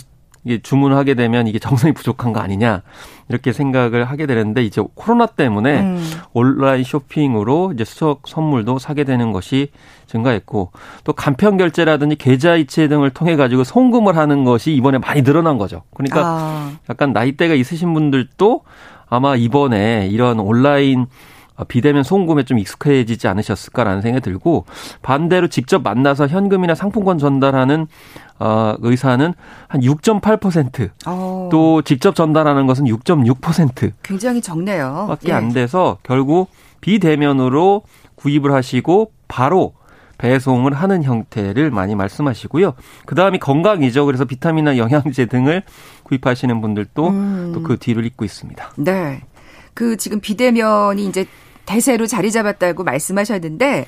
이게 0.47 0.63
주문을 0.63 0.97
하게 0.97 1.15
되면 1.15 1.49
이게 1.49 1.59
정성이 1.59 1.93
부족한 1.93 2.33
거 2.33 2.39
아니냐 2.39 2.83
이렇게 3.29 3.53
생각을 3.53 4.05
하게 4.05 4.27
되는데 4.27 4.63
이제 4.65 4.81
코로나 4.95 5.27
때문에 5.27 5.81
음. 5.81 6.11
온라인 6.33 6.85
쇼핑으로 6.85 7.73
이제 7.75 7.85
수석 7.85 8.23
선물도 8.29 8.79
사게 8.79 9.03
되는 9.03 9.33
것이 9.33 9.71
증가했고 10.07 10.71
또 11.03 11.13
간편 11.13 11.57
결제라든지 11.57 12.15
계좌 12.15 12.55
이체 12.55 12.87
등을 12.87 13.11
통해 13.11 13.35
가지고 13.35 13.65
송금을 13.65 14.17
하는 14.17 14.45
것이 14.45 14.73
이번에 14.73 14.99
많이 14.99 15.23
늘어난 15.23 15.59
거죠. 15.59 15.83
그러니까 15.93 16.23
아. 16.25 16.73
약간 16.89 17.13
나이대가 17.13 17.55
있으신 17.55 17.93
분들도 17.93 18.63
아마 19.09 19.35
이번에 19.35 20.09
이런 20.13 20.39
온라인 20.39 21.03
어, 21.03 21.07
비대면 21.65 22.03
송금에 22.03 22.45
좀 22.45 22.59
익숙해지지 22.59 23.29
않으셨을까라는 23.29 24.03
생각이 24.03 24.23
들고 24.23 24.67
반대로 25.03 25.49
직접 25.49 25.83
만나서 25.83 26.29
현금이나 26.29 26.75
상품권 26.75 27.19
전달하는 27.19 27.87
어, 28.39 28.75
의사는 28.81 29.33
한 29.69 29.81
6.8%. 29.81 31.09
오. 31.09 31.49
또 31.51 31.83
직접 31.83 32.15
전달하는 32.15 32.67
것은 32.67 32.85
6.6%. 32.85 33.93
굉장히 34.03 34.41
적네요. 34.43 35.07
밖에 35.09 35.31
예. 35.31 35.33
안 35.33 35.53
돼서 35.53 35.99
결국 36.03 36.51
비대면으로 36.81 37.83
구입을 38.17 38.53
하시고 38.53 39.13
바로 39.29 39.73
배송을 40.19 40.73
하는 40.73 41.03
형태를 41.03 41.71
많이 41.71 41.95
말씀하시고요. 41.95 42.75
그 43.05 43.15
다음이 43.15 43.39
건강이죠. 43.39 44.07
그래서 44.07 44.25
비타민이나 44.25 44.79
영양제 44.79 45.27
등을 45.27 45.63
구입하시는 46.05 46.61
분들도 46.61 47.09
음. 47.09 47.53
또그 47.55 47.79
뒤를 47.79 48.05
잇고 48.07 48.25
있습니다. 48.25 48.73
네. 48.77 49.23
그 49.75 49.97
지금 49.97 50.21
비대면이 50.21 51.07
이제 51.07 51.27
대세로 51.67 52.07
자리 52.07 52.31
잡았다고 52.31 52.85
말씀하셨는데 52.85 53.87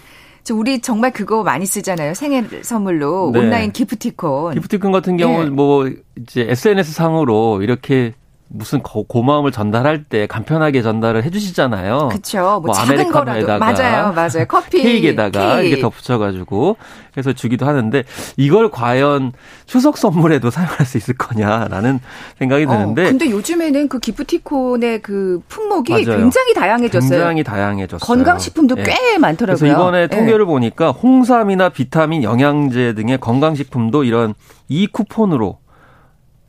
우리 0.52 0.80
정말 0.80 1.12
그거 1.12 1.42
많이 1.42 1.66
쓰잖아요. 1.66 2.14
생일 2.14 2.62
선물로 2.62 3.30
네. 3.32 3.38
온라인 3.38 3.72
기프티콘. 3.72 4.54
기프티콘 4.54 4.92
같은 4.92 5.16
경우는 5.16 5.44
네. 5.46 5.50
뭐 5.50 5.90
이제 6.16 6.46
SNS 6.48 6.92
상으로 6.92 7.62
이렇게 7.62 8.14
무슨 8.50 8.80
고, 8.80 9.04
고마움을 9.04 9.52
전달할 9.52 10.04
때 10.04 10.26
간편하게 10.26 10.82
전달을 10.82 11.22
해주시잖아요. 11.24 12.08
그렇죠. 12.08 12.38
뭐, 12.38 12.60
뭐 12.60 12.72
거라도 13.12 13.58
맞아요, 13.58 14.12
맞아요. 14.12 14.46
커피 14.48 14.82
케이크에다가 14.82 15.56
케이크. 15.56 15.68
이게 15.68 15.80
덧붙여가지고 15.82 16.76
해서 17.16 17.32
주기도 17.32 17.66
하는데 17.66 18.04
이걸 18.36 18.70
과연 18.70 19.32
추석 19.66 19.98
선물에도 19.98 20.50
사용할 20.50 20.86
수 20.86 20.96
있을 20.96 21.16
거냐라는 21.16 22.00
생각이 22.38 22.64
어, 22.64 22.68
드는데. 22.68 23.02
어, 23.02 23.08
근데 23.10 23.30
요즘에는 23.30 23.88
그 23.88 23.98
기프티콘의 23.98 25.02
그 25.02 25.40
품목이 25.48 25.92
맞아요. 25.92 26.18
굉장히 26.18 26.54
다양해졌어요. 26.54 27.10
굉장히 27.10 27.44
다양해졌어요. 27.44 28.06
건강식품도 28.06 28.76
예. 28.78 28.82
꽤 28.84 29.18
많더라고요. 29.18 29.58
그래서 29.58 29.74
이번에 29.74 30.02
예. 30.02 30.06
통계를 30.06 30.46
보니까 30.46 30.90
홍삼이나 30.90 31.68
비타민, 31.68 32.22
영양제 32.22 32.94
등의 32.94 33.18
건강식품도 33.18 34.04
이런 34.04 34.34
이 34.68 34.86
쿠폰으로 34.86 35.58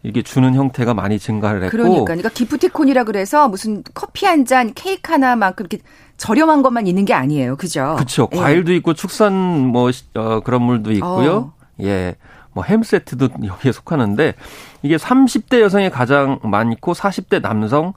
이게 0.03 0.21
주는 0.21 0.53
형태가 0.53 0.93
많이 0.93 1.19
증가를 1.19 1.63
했고 1.63 1.71
그러니까 1.71 2.05
그러니까 2.05 2.29
기프티콘이라 2.29 3.03
그래서 3.03 3.49
무슨 3.49 3.83
커피 3.93 4.25
한 4.25 4.45
잔, 4.45 4.73
케이크 4.73 5.11
하나만 5.11 5.55
그렇게 5.55 5.79
저렴한 6.17 6.61
것만 6.61 6.87
있는 6.87 7.05
게 7.05 7.13
아니에요. 7.13 7.55
그죠? 7.57 7.95
그렇죠. 7.97 8.29
예. 8.33 8.37
과일도 8.37 8.73
있고 8.75 8.93
축산 8.93 9.33
뭐 9.33 9.91
어, 10.15 10.39
그런 10.41 10.61
물도 10.61 10.91
있고요. 10.93 11.31
어. 11.31 11.53
예. 11.81 12.15
뭐 12.53 12.63
햄 12.63 12.83
세트도 12.83 13.29
여기에 13.45 13.71
속하는데 13.71 14.33
이게 14.81 14.97
30대 14.97 15.61
여성이 15.61 15.89
가장 15.89 16.39
많고 16.43 16.93
40대 16.93 17.41
남성 17.41 17.93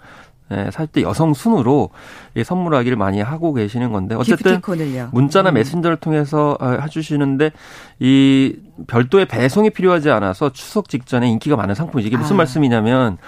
예, 0.51 0.69
40대 0.71 1.03
여성 1.03 1.33
순으로 1.35 1.91
예, 2.37 2.45
선물하기를 2.45 2.97
많이 2.97 3.21
하고 3.21 3.55
계시는 3.55 3.93
건데 3.93 4.15
어쨌든 4.15 4.61
기프티콘을요. 4.61 5.11
문자나 5.13 5.51
음. 5.51 5.55
메신저를 5.55 5.97
통해서 5.97 6.57
어, 6.61 6.79
해주시는데 6.83 7.53
이 8.01 8.57
별도의 8.87 9.27
배송이 9.27 9.71
필요하지 9.71 10.11
않아서 10.11 10.51
추석 10.53 10.89
직전에 10.89 11.29
인기가 11.29 11.57
많은 11.57 11.75
상품이지 11.75 12.09
이게 12.09 12.17
무슨 12.17 12.35
아. 12.35 12.39
말씀이냐면 12.39 13.19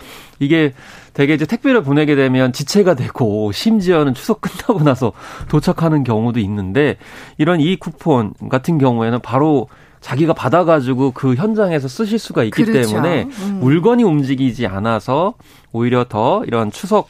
이게 0.41 0.73
되게 1.13 1.35
이제 1.35 1.47
택배를 1.47 1.83
보내게 1.83 2.17
되면 2.17 2.53
지체가 2.53 2.95
되고 2.95 3.53
심지어는 3.53 4.15
추석 4.15 4.41
끝나고 4.41 4.83
나서 4.83 5.13
도착하는 5.49 6.05
경우도 6.05 6.41
있는데 6.41 6.97
이런 7.39 7.61
이 7.61 7.77
쿠폰 7.77 8.35
같은 8.51 8.79
경우에는 8.79 9.21
바로 9.21 9.69
자기가 10.05 10.35
받아가지고 10.35 11.13
그 11.13 11.35
현장에서 11.35 11.89
쓰실 11.89 12.19
수가 12.19 12.45
있기 12.45 12.63
그렇죠. 12.63 12.91
때문에 12.91 13.23
음. 13.23 13.59
물건이 13.61 14.03
움직이지 14.03 14.67
않아서 14.67 15.33
오히려 15.73 16.05
더 16.07 16.45
이런 16.45 16.71
추석 16.71 17.09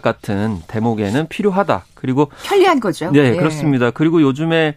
같은 0.00 0.62
대목에는 0.68 1.26
필요하다. 1.26 1.86
그리고 1.94 2.30
편리한 2.44 2.78
거죠. 2.78 3.10
네, 3.10 3.32
예. 3.32 3.36
그렇습니다. 3.36 3.90
그리고 3.90 4.22
요즘에 4.22 4.76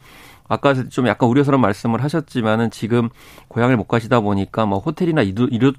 아까 0.49 0.73
좀 0.89 1.07
약간 1.07 1.29
우려스러운 1.29 1.61
말씀을 1.61 2.03
하셨지만은 2.03 2.71
지금 2.71 3.09
고향을 3.47 3.77
못 3.77 3.87
가시다 3.87 4.19
보니까 4.19 4.65
뭐 4.65 4.79
호텔이나 4.79 5.21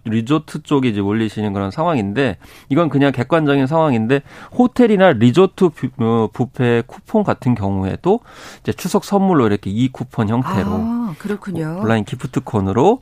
리조트 0.04 0.62
쪽에 0.62 0.88
이제 0.88 1.00
몰리시는 1.02 1.52
그런 1.52 1.72
상황인데 1.72 2.38
이건 2.68 2.88
그냥 2.88 3.10
객관적인 3.10 3.66
상황인데 3.66 4.22
호텔이나 4.56 5.12
리조트 5.12 5.70
어, 5.98 6.28
뷔페 6.32 6.84
쿠폰 6.86 7.24
같은 7.24 7.56
경우에도 7.56 8.20
이제 8.62 8.72
추석 8.72 9.04
선물로 9.04 9.46
이렇게 9.48 9.70
이 9.70 9.88
쿠폰 9.88 10.28
형태로 10.28 10.70
아, 10.70 11.14
그렇군요. 11.18 11.80
온라인 11.82 12.04
기프트콘으로 12.04 13.00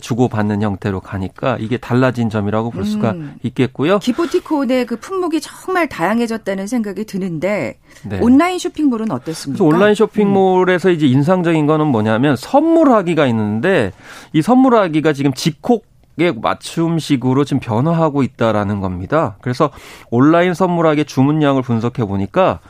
주고받는 0.00 0.62
형태로 0.62 1.00
가니까 1.00 1.56
이게 1.60 1.76
달라진 1.76 2.30
점이라고 2.30 2.70
볼 2.70 2.84
수가 2.84 3.12
음. 3.12 3.34
있겠고요. 3.42 3.98
기프티콘의 3.98 4.86
그 4.86 4.96
품목이 4.96 5.40
정말 5.40 5.88
다양해졌다는 5.88 6.66
생각이 6.66 7.04
드는데 7.04 7.78
네. 8.04 8.18
온라인 8.20 8.58
쇼핑몰은 8.58 9.10
어떻습니까? 9.10 9.64
온라인 9.64 9.94
쇼핑몰에서 9.94 10.88
음. 10.88 10.94
이제 10.94 11.06
인상적인 11.06 11.66
거는 11.66 11.86
뭐냐면 11.88 12.36
선물하기가 12.36 13.26
있는데 13.26 13.92
이 14.32 14.42
선물하기가 14.42 15.12
지금 15.12 15.32
직콕 15.34 15.90
에 16.20 16.30
맞춤식으로 16.30 17.44
지금 17.44 17.58
변화하고 17.58 18.22
있다라는 18.22 18.80
겁니다. 18.80 19.38
그래서 19.40 19.70
온라인 20.10 20.52
선물하기 20.52 21.06
주문량을 21.06 21.62
분석해 21.62 22.04
보니까 22.04 22.60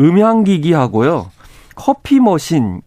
음향기기하고요. 0.00 1.28
커피 1.74 2.20
머신이 2.20 2.80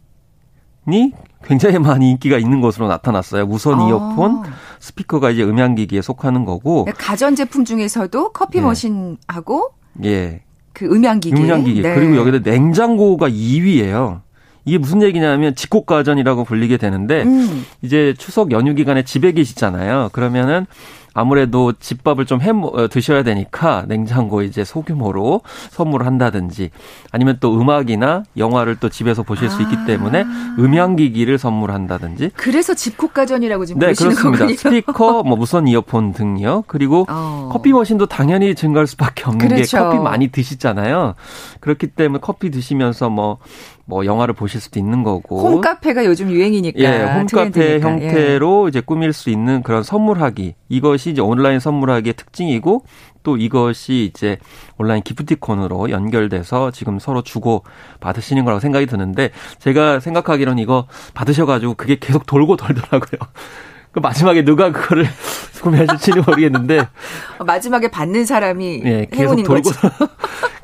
굉장히 1.46 1.80
많이 1.80 2.12
인기가 2.12 2.38
있는 2.38 2.62
것으로 2.62 2.88
나타났어요. 2.88 3.46
무선 3.46 3.80
아. 3.80 3.88
이어폰, 3.88 4.44
스피커가 4.80 5.32
이제 5.32 5.44
음향기기에 5.44 6.02
속하는 6.02 6.46
거고. 6.46 6.86
가전제품 6.98 7.66
중에서도 7.66 8.32
커피 8.32 8.60
네. 8.60 8.66
머신하고 8.66 9.70
예. 10.04 10.42
그 10.74 10.86
음향기기. 10.86 11.36
음향기기. 11.42 11.82
네. 11.82 11.96
그리고 11.96 12.18
여기다 12.18 12.50
냉장고가 12.50 13.30
2위예요. 13.30 14.22
이게 14.66 14.80
무슨 14.80 15.04
얘기냐면 15.04 15.56
직콕가전이라고 15.56 16.44
불리게 16.44 16.78
되는데 16.78 17.24
음. 17.24 17.66
이제 17.84 18.16
추석 18.18 18.52
연휴 18.52 18.74
기간에 18.74 19.04
집에 19.04 19.32
계시잖아요. 19.32 20.10
그러면은 20.12 20.66
아무래도 21.16 21.72
집밥을 21.72 22.26
좀해 22.26 22.52
어, 22.52 22.88
드셔야 22.90 23.24
되니까 23.24 23.86
냉장고 23.88 24.44
이제 24.44 24.64
소규모로 24.66 25.42
선물을 25.72 26.06
한다든지 26.06 26.70
아니면 27.12 27.38
또 27.40 27.60
음악이나 27.60 28.24
영화를 28.38 28.76
또 28.76 28.90
집에서 28.90 29.24
보실 29.24 29.50
수 29.50 29.62
있기 29.62 29.76
아. 29.78 29.86
때문에 29.86 30.26
음향기기를 30.60 31.38
선물한다든지. 31.38 32.32
그래서 32.36 32.74
집콕가전이라고 32.74 33.66
지금 33.66 33.80
네, 33.80 33.94
그렇습니다. 33.94 34.40
거군요. 34.40 34.58
스피커, 34.58 35.24
뭐 35.24 35.38
무선 35.38 35.68
이어폰 35.70 36.12
등요. 36.12 36.66
그리고 36.68 37.06
어. 37.10 37.50
커피 37.52 37.72
머신도 37.72 38.08
당연히 38.08 38.54
증가할 38.54 38.86
수밖에 38.86 39.24
없는 39.24 39.48
그렇죠. 39.48 39.78
게 39.78 39.84
커피 39.84 39.98
많이 40.00 40.28
드시잖아요. 40.28 41.16
그렇기 41.62 41.88
때문에 41.88 42.20
커피 42.22 42.52
드시면서 42.52 43.10
뭐 43.10 43.38
뭐 43.86 44.06
영화를 44.06 44.34
보실 44.34 44.60
수도 44.60 44.80
있는 44.80 45.04
거고 45.04 45.40
홈카페가 45.40 46.06
요즘 46.06 46.32
유행이니까 46.32 46.80
예, 46.80 47.04
홈카페 47.20 47.80
형태로 47.80 48.66
예. 48.66 48.70
이제 48.70 48.82
꾸밀 48.82 49.14
수 49.14 49.30
있는 49.30 49.62
그런 49.62 49.84
선물하기 49.84 50.56
이것이 50.70 51.12
이제 51.12 51.22
온라인 51.22 51.60
선물하기의 51.60 52.14
특징이고 52.14 52.84
또 53.22 53.38
이것이 53.38 54.10
이제 54.12 54.38
온라인 54.78 55.04
기프티콘으로 55.04 55.92
연결돼서 55.92 56.72
지금 56.72 57.00
서로 57.00 57.22
주고 57.22 57.64
받으시는 58.00 58.44
거라고 58.44 58.60
생각이 58.60 58.88
드는데 58.88 59.32
제가 59.60 60.00
생각하기로는 60.00 60.62
이거 60.62 60.88
받으셔가지고 61.14 61.76
그게 61.76 61.98
계속 62.00 62.26
돌고 62.26 62.56
돌더라고요. 62.58 63.20
그 63.92 64.00
마지막에 64.00 64.44
누가 64.44 64.72
그거를 64.72 65.06
구매하실지는 65.62 66.24
모르겠는데 66.26 66.86
마지막에 67.46 67.90
받는 67.90 68.26
사람이 68.26 68.82
예, 68.84 69.08
계속 69.10 69.42
돌고 69.42 69.70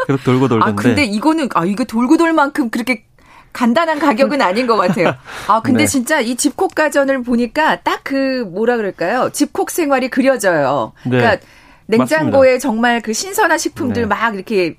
계속 0.08 0.24
돌고 0.24 0.48
돌던데. 0.50 0.72
아 0.72 0.75
근데 0.75 1.04
이거는 1.06 1.48
아 1.56 1.66
이거 1.66 1.84
돌고 1.84 2.18
돌 2.18 2.34
만큼 2.34 2.70
그렇게 2.70 3.06
간단한 3.53 4.00
가격은 4.00 4.41
아닌 4.41 4.67
것 4.67 4.75
같아요. 4.77 5.15
아, 5.48 5.62
근데 5.62 5.84
네. 5.84 5.88
진짜 5.88 6.20
이 6.20 6.36
집콕 6.36 6.75
가전을 6.75 7.24
보니까 7.24 7.81
딱 7.81 8.01
그 8.12 8.43
뭐라 8.51 8.75
그럴까요? 8.75 9.29
집콕 9.31 9.72
생활이 9.72 10.10
그려져요. 10.10 10.91
네. 11.05 11.12
그러니까 11.12 11.46
냉장고에 11.86 12.55
맞습니다. 12.55 12.60
정말 12.60 13.01
그 13.01 13.13
신선한 13.13 13.58
식품들 13.58 14.01
네. 14.01 14.08
막 14.08 14.36
이렇게 14.36 14.75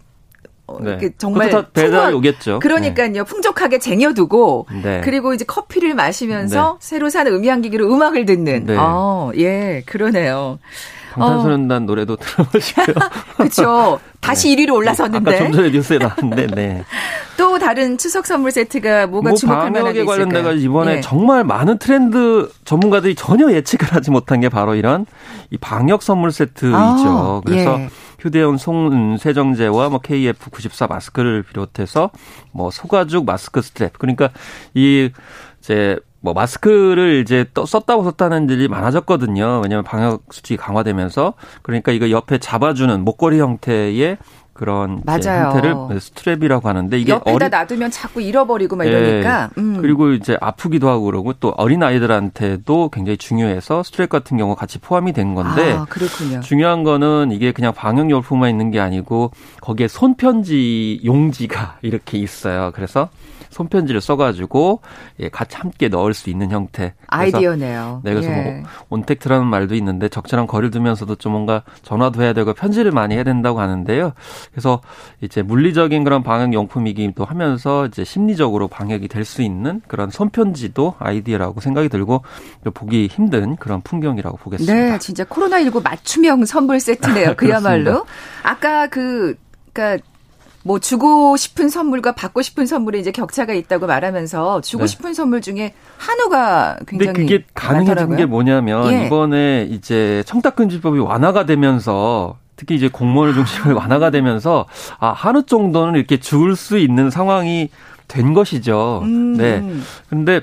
어, 0.66 0.78
네. 0.80 0.98
정말 1.16 1.50
배달이 1.72 2.14
오겠죠. 2.14 2.58
그러니까요. 2.58 3.12
네. 3.12 3.22
풍족하게 3.22 3.78
쟁여두고 3.78 4.66
네. 4.82 5.00
그리고 5.02 5.32
이제 5.32 5.46
커피를 5.46 5.94
마시면서 5.94 6.78
네. 6.80 6.86
새로 6.86 7.08
산 7.08 7.26
음향기기로 7.26 7.90
음악을 7.92 8.26
듣는. 8.26 8.66
네. 8.66 8.76
어, 8.78 9.32
예, 9.36 9.82
그러네요. 9.86 10.58
방탄소년단 11.12 11.82
어. 11.82 11.86
노래도 11.86 12.16
들어보시고요. 12.16 12.94
그렇죠. 13.36 14.00
다시 14.20 14.54
네. 14.54 14.64
1위로 14.64 14.74
올라섰는데. 14.74 15.30
아까 15.30 15.44
좀 15.44 15.52
전에 15.52 15.70
뉴스에 15.70 15.98
나왔는데, 15.98 16.46
네. 16.48 16.84
또 17.36 17.58
다른 17.58 17.98
추석 17.98 18.26
선물 18.26 18.50
세트가 18.50 19.06
뭐가 19.08 19.30
뭐 19.30 19.36
주목할 19.36 19.70
만한 19.70 19.92
게 19.92 20.04
관련돼 20.04 20.42
가 20.42 20.52
이번에 20.52 20.96
네. 20.96 21.00
정말 21.00 21.44
많은 21.44 21.78
트렌드 21.78 22.50
전문가들이 22.64 23.14
전혀 23.14 23.50
예측을 23.52 23.92
하지 23.92 24.10
못한 24.10 24.40
게 24.40 24.48
바로 24.48 24.74
이런 24.74 25.06
이 25.50 25.58
방역 25.58 26.02
선물 26.02 26.32
세트이죠. 26.32 26.74
아, 26.74 27.40
그래서 27.44 27.78
예. 27.80 27.90
휴대용 28.20 28.56
송 28.56 29.16
세정제와 29.16 29.88
뭐 29.88 29.98
KF94 30.00 30.88
마스크를 30.88 31.42
비롯해서 31.42 32.10
뭐 32.52 32.70
소가죽 32.70 33.24
마스크 33.24 33.60
스트랩 33.60 33.92
그러니까 33.98 34.30
이 34.74 35.10
이제 35.60 35.98
뭐 36.22 36.32
마스크를 36.32 37.20
이제 37.20 37.44
또 37.52 37.66
썼다고 37.66 38.04
썼다는 38.04 38.48
일이 38.48 38.68
많아졌거든요. 38.68 39.60
왜냐하면 39.62 39.84
방역 39.84 40.22
수칙이 40.30 40.56
강화되면서 40.56 41.34
그러니까 41.62 41.92
이거 41.92 42.10
옆에 42.10 42.38
잡아주는 42.38 43.04
목걸이 43.04 43.40
형태의 43.40 44.18
그런 44.52 45.02
맞아요. 45.04 45.46
형태를 45.46 45.74
스트랩이라고 45.98 46.64
하는데 46.64 46.98
이게 46.98 47.12
옆에다 47.12 47.32
어리... 47.34 47.48
놔두면 47.48 47.90
자꾸 47.90 48.20
잃어버리고 48.20 48.76
막 48.76 48.84
이러니까 48.84 49.50
예. 49.56 49.60
음. 49.60 49.78
그리고 49.80 50.12
이제 50.12 50.36
아프기도 50.40 50.88
하고 50.88 51.06
그러고 51.06 51.32
또 51.34 51.54
어린 51.56 51.82
아이들한테도 51.82 52.90
굉장히 52.90 53.16
중요해서 53.16 53.82
스트랩 53.82 54.08
같은 54.08 54.36
경우 54.36 54.54
같이 54.54 54.78
포함이 54.78 55.14
된 55.14 55.34
건데 55.34 55.72
아, 55.72 55.86
그렇군요. 55.86 56.40
중요한 56.40 56.84
거는 56.84 57.32
이게 57.32 57.52
그냥 57.52 57.72
방역 57.72 58.10
용품만 58.10 58.50
있는 58.50 58.70
게 58.70 58.78
아니고 58.78 59.32
거기에 59.60 59.88
손편지 59.88 61.00
용지가 61.04 61.78
이렇게 61.82 62.18
있어요. 62.18 62.70
그래서 62.74 63.08
손편지를 63.52 64.00
써가지고 64.00 64.80
예, 65.20 65.28
같이 65.28 65.56
함께 65.56 65.88
넣을 65.88 66.14
수 66.14 66.30
있는 66.30 66.50
형태. 66.50 66.94
아이디어네요. 67.06 68.02
네, 68.04 68.12
그래서 68.12 68.28
뭐 68.28 68.38
예. 68.38 68.50
뭐 68.60 68.62
온택트라는 68.90 69.46
말도 69.46 69.74
있는데 69.76 70.08
적절한 70.08 70.46
거리를 70.46 70.70
두면서도 70.70 71.14
좀 71.16 71.32
뭔가 71.32 71.62
전화도 71.82 72.22
해야 72.22 72.32
되고 72.32 72.52
편지를 72.52 72.90
많이 72.92 73.14
해야 73.14 73.24
된다고 73.24 73.60
하는데요. 73.60 74.12
그래서 74.50 74.80
이제 75.20 75.42
물리적인 75.42 76.04
그런 76.04 76.22
방역 76.22 76.52
용품이기도 76.52 77.24
하면서 77.24 77.86
이제 77.86 78.04
심리적으로 78.04 78.68
방역이 78.68 79.08
될 79.08 79.22
수 79.24 79.40
있는 79.42 79.80
그런 79.86 80.10
손편지도 80.10 80.96
아이디어라고 80.98 81.60
생각이 81.60 81.88
들고 81.88 82.22
보기 82.74 83.06
힘든 83.06 83.56
그런 83.56 83.80
풍경이라고 83.82 84.36
보겠습니다. 84.36 84.74
네, 84.74 84.98
진짜 84.98 85.24
코로나19 85.24 85.82
맞춤형 85.82 86.44
선물 86.44 86.80
세트네요. 86.80 87.34
그야말로. 87.38 88.04
아까 88.42 88.88
그 88.88 89.36
그러니까 89.72 90.04
뭐 90.64 90.78
주고 90.78 91.36
싶은 91.36 91.68
선물과 91.68 92.12
받고 92.12 92.42
싶은 92.42 92.66
선물에 92.66 92.98
이제 92.98 93.10
격차가 93.10 93.52
있다고 93.52 93.86
말하면서 93.86 94.60
주고 94.60 94.84
네. 94.84 94.86
싶은 94.86 95.14
선물 95.14 95.40
중에 95.40 95.74
한우가 95.98 96.78
굉장히 96.86 97.12
근데 97.12 97.22
그게 97.22 97.44
가능해진. 97.54 98.16
게 98.16 98.26
뭐냐면 98.26 98.92
예. 98.92 99.06
이번에 99.06 99.66
이제 99.70 100.22
청탁금지법이 100.26 100.98
완화가 101.00 101.46
되면서 101.46 102.38
특히 102.56 102.76
이제 102.76 102.88
공무원을 102.88 103.34
중심으로 103.34 103.76
완화가 103.78 104.10
되면서 104.10 104.66
아 105.00 105.08
한우 105.08 105.44
정도는 105.44 105.96
이렇게 105.96 106.20
줄 106.20 106.54
수 106.56 106.78
있는 106.78 107.10
상황이 107.10 107.70
된 108.08 108.34
것이죠. 108.34 109.00
음. 109.04 109.36
네. 109.36 109.62
근데 110.08 110.42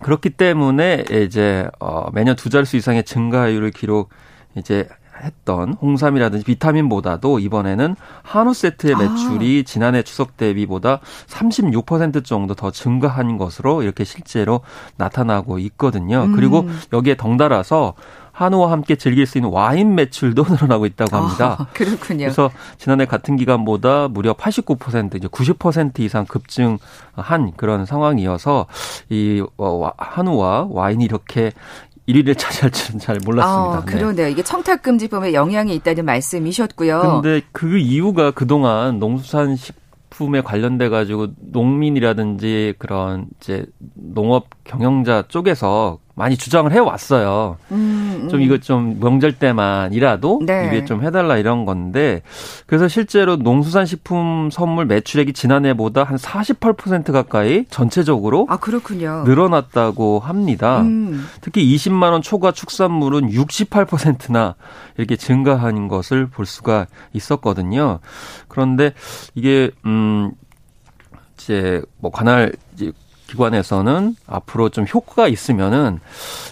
그렇기 0.00 0.30
때문에 0.30 1.04
이제 1.10 1.66
어 1.80 2.06
매년 2.12 2.36
두 2.36 2.50
자릿수 2.50 2.76
이상의 2.76 3.04
증가율을 3.04 3.70
기록 3.70 4.10
이제 4.54 4.88
했던 5.22 5.74
홍삼이라든지 5.74 6.44
비타민보다도 6.44 7.38
이번에는 7.38 7.96
한우 8.22 8.54
세트의 8.54 8.94
아. 8.94 8.98
매출이 8.98 9.64
아. 9.64 9.68
지난해 9.68 10.02
추석 10.02 10.36
대비보다 10.36 11.00
36% 11.26 12.24
정도 12.24 12.54
더 12.54 12.70
증가한 12.70 13.38
것으로 13.38 13.82
이렇게 13.82 14.04
실제로 14.04 14.60
나타나고 14.96 15.58
있거든요. 15.58 16.24
음. 16.24 16.32
그리고 16.32 16.68
여기에 16.92 17.16
덩달아서 17.16 17.94
한우와 18.40 18.70
함께 18.70 18.96
즐길 18.96 19.26
수 19.26 19.36
있는 19.36 19.50
와인 19.50 19.94
매출도 19.94 20.44
늘어나고 20.48 20.86
있다고 20.86 21.14
합니다. 21.14 21.56
아, 21.58 21.66
그렇군요. 21.74 22.24
그래서 22.24 22.50
지난해 22.78 23.04
같은 23.04 23.36
기간보다 23.36 24.08
무려 24.08 24.32
89% 24.32 25.16
이제 25.16 25.28
90% 25.28 26.00
이상 26.00 26.24
급증한 26.24 27.52
그런 27.56 27.84
상황이어서 27.84 28.66
이 29.10 29.44
어, 29.58 29.90
한우와 29.98 30.68
와인이 30.70 31.04
이렇게 31.04 31.52
1위를 32.12 32.36
차지할 32.36 32.70
줄은 32.70 32.98
잘 32.98 33.18
몰랐습니다. 33.24 33.78
아, 33.78 33.84
그러네요. 33.84 34.26
네. 34.26 34.30
이게 34.30 34.42
청탁금지법에 34.42 35.32
영향이 35.32 35.74
있다는 35.76 36.04
말씀이셨고요. 36.04 37.20
근데 37.22 37.42
그 37.52 37.78
이유가 37.78 38.30
그동안 38.30 38.98
농수산 38.98 39.56
식품에 39.56 40.42
관련돼 40.42 40.88
가지고 40.88 41.28
농민이라든지 41.38 42.74
그런 42.78 43.26
이제 43.40 43.66
농업 43.94 44.48
경영자 44.64 45.24
쪽에서 45.28 45.98
많이 46.20 46.36
주장을 46.36 46.70
해왔어요. 46.70 47.56
음, 47.72 48.20
음. 48.24 48.28
좀 48.28 48.42
이거 48.42 48.58
좀 48.58 49.00
명절 49.00 49.38
때만이라도 49.38 50.42
네. 50.44 50.66
이게 50.66 50.84
좀 50.84 51.02
해달라 51.02 51.38
이런 51.38 51.64
건데 51.64 52.20
그래서 52.66 52.88
실제로 52.88 53.36
농수산식품 53.36 54.50
선물 54.52 54.84
매출액이 54.84 55.32
지난해보다 55.32 56.04
한 56.04 56.18
48% 56.18 57.10
가까이 57.10 57.64
전체적으로 57.70 58.46
아 58.50 58.58
그렇군요. 58.58 59.24
늘어났다고 59.24 60.18
합니다. 60.20 60.82
음. 60.82 61.26
특히 61.40 61.64
20만 61.74 62.12
원 62.12 62.20
초과 62.20 62.52
축산물은 62.52 63.30
68%나 63.30 64.56
이렇게 64.98 65.16
증가한 65.16 65.88
것을 65.88 66.26
볼 66.26 66.44
수가 66.44 66.86
있었거든요. 67.14 68.00
그런데 68.48 68.92
이게 69.34 69.70
음 69.86 70.32
이제 71.38 71.80
뭐 71.96 72.10
관할 72.10 72.52
이제 72.74 72.92
기관에서는 73.30 74.16
앞으로 74.26 74.68
좀 74.70 74.84
효과가 74.92 75.28
있으면은 75.28 76.00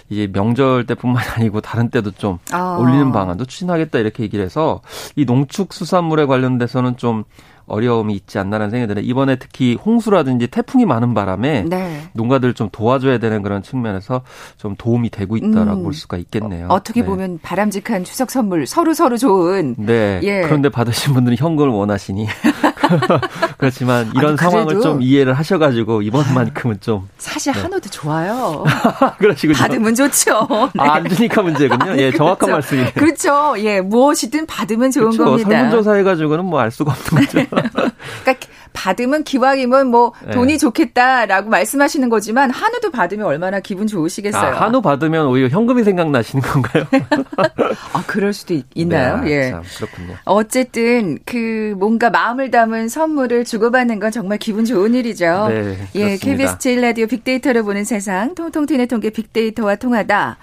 이제 0.09 0.27
명절 0.31 0.85
때뿐만 0.85 1.23
아니고 1.35 1.61
다른 1.61 1.89
때도 1.89 2.11
좀 2.11 2.39
아. 2.51 2.77
올리는 2.79 3.11
방안도 3.11 3.45
추진하겠다 3.45 3.99
이렇게 3.99 4.23
얘기를 4.23 4.43
해서 4.43 4.81
이 5.15 5.25
농축수산물에 5.25 6.25
관련돼서는 6.25 6.97
좀 6.97 7.25
어려움이 7.69 8.15
있지 8.15 8.39
않나라는 8.39 8.71
생각이 8.71 8.87
드는 8.87 9.03
이번에 9.03 9.35
특히 9.35 9.75
홍수라든지 9.75 10.47
태풍이 10.47 10.85
많은 10.85 11.13
바람에 11.13 11.65
네. 11.69 12.01
농가들 12.13 12.55
좀 12.55 12.69
도와줘야 12.71 13.19
되는 13.19 13.43
그런 13.43 13.61
측면에서 13.61 14.21
좀 14.57 14.75
도움이 14.75 15.11
되고 15.11 15.37
있다라고 15.37 15.81
음. 15.81 15.83
볼 15.83 15.93
수가 15.93 16.17
있겠네요. 16.17 16.67
어, 16.69 16.81
떻게 16.81 17.01
네. 17.01 17.07
보면 17.07 17.39
바람직한 17.43 18.03
추석 18.03 18.31
선물 18.31 18.65
서로 18.65 18.93
서로 18.93 19.17
좋은. 19.17 19.75
네. 19.77 20.19
예. 20.23 20.41
그런데 20.41 20.69
받으신 20.69 21.13
분들은 21.13 21.37
현금을 21.37 21.69
원하시니 21.69 22.25
그렇지만 23.57 24.11
이런 24.15 24.29
아니, 24.31 24.37
상황을 24.37 24.81
좀 24.81 25.01
이해를 25.01 25.33
하셔가지고 25.33 26.01
이번만큼은 26.03 26.77
좀 26.81 27.07
사실 27.17 27.53
네. 27.53 27.61
한우도 27.61 27.89
좋아요. 27.89 28.63
그러시군요. 29.19 29.57
받으면 29.57 29.95
좋죠. 29.95 30.47
네. 30.73 30.83
아, 30.83 30.93
안 30.95 31.09
주니까 31.09 31.41
문제군요. 31.41 31.91
아니, 31.91 32.01
예, 32.01 32.11
정확한 32.11 32.37
그렇죠. 32.37 32.53
말씀이에요. 32.53 32.89
그렇죠. 32.95 33.55
예, 33.59 33.81
무엇이든 33.81 34.45
받으면 34.45 34.91
좋은 34.91 35.11
그렇죠. 35.11 35.25
겁니다. 35.25 35.49
설문조사 35.49 35.93
해가지고는 35.93 36.45
뭐 36.45 36.59
알 36.59 36.71
수가 36.71 36.91
없는 36.91 37.25
거죠. 37.25 37.45
그러니까 37.49 38.47
받으면 38.73 39.23
기왕이면 39.23 39.87
뭐 39.87 40.13
네. 40.25 40.31
돈이 40.31 40.57
좋겠다라고 40.57 41.49
말씀하시는 41.49 42.07
거지만 42.09 42.49
한우도 42.49 42.91
받으면 42.91 43.25
얼마나 43.25 43.59
기분 43.59 43.87
좋으시겠어요. 43.87 44.55
아, 44.55 44.61
한우 44.61 44.81
받으면 44.81 45.27
오히려 45.27 45.47
현금이 45.47 45.83
생각나시는 45.83 46.41
건가요? 46.41 46.85
아, 47.93 48.03
그럴 48.07 48.33
수도 48.33 48.53
있, 48.53 48.87
나요 48.87 49.21
네, 49.21 49.31
예. 49.31 49.51
참, 49.51 49.63
그렇군요. 49.77 50.15
어쨌든 50.25 51.19
그 51.25 51.75
뭔가 51.77 52.09
마음을 52.09 52.51
담은 52.51 52.89
선물을 52.89 53.45
주고받는 53.45 53.99
건 53.99 54.11
정말 54.11 54.37
기분 54.37 54.65
좋은 54.65 54.93
일이죠. 54.93 55.47
네, 55.49 55.77
예, 55.95 56.17
KBS 56.17 56.59
제일 56.59 56.81
라디오 56.81 57.07
빅데이터를 57.07 57.63
보는 57.63 57.83
세상 57.83 58.35
통통 58.35 58.65
튀는 58.65 58.87
통계 58.87 59.09
빅데이터와 59.09 59.75
통하다. 59.75 60.37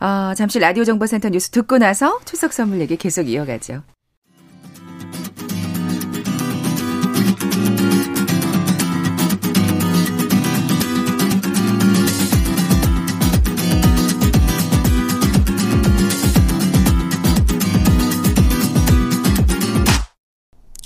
어, 0.00 0.32
잠시 0.36 0.58
라디오 0.58 0.84
정보센터 0.84 1.28
뉴스 1.30 1.50
듣고 1.50 1.78
나서 1.78 2.18
추석 2.24 2.52
선물 2.52 2.80
얘기 2.80 2.96
계속 2.96 3.28
이어가죠. 3.28 3.82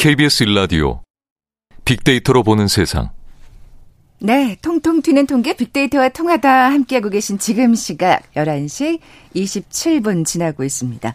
KBS 0.02 0.42
일라디오 0.42 1.00
빅데이터로 1.84 2.42
보는 2.42 2.66
세상. 2.66 3.10
네, 4.18 4.56
통통 4.60 5.00
튀는 5.00 5.28
통계 5.28 5.54
빅데이터와 5.54 6.08
통하다 6.08 6.72
함께하고 6.72 7.08
계신 7.08 7.38
지금 7.38 7.76
시각 7.76 8.20
11시 8.34 8.98
27분 9.36 10.26
지나고 10.26 10.64
있습니다. 10.64 11.14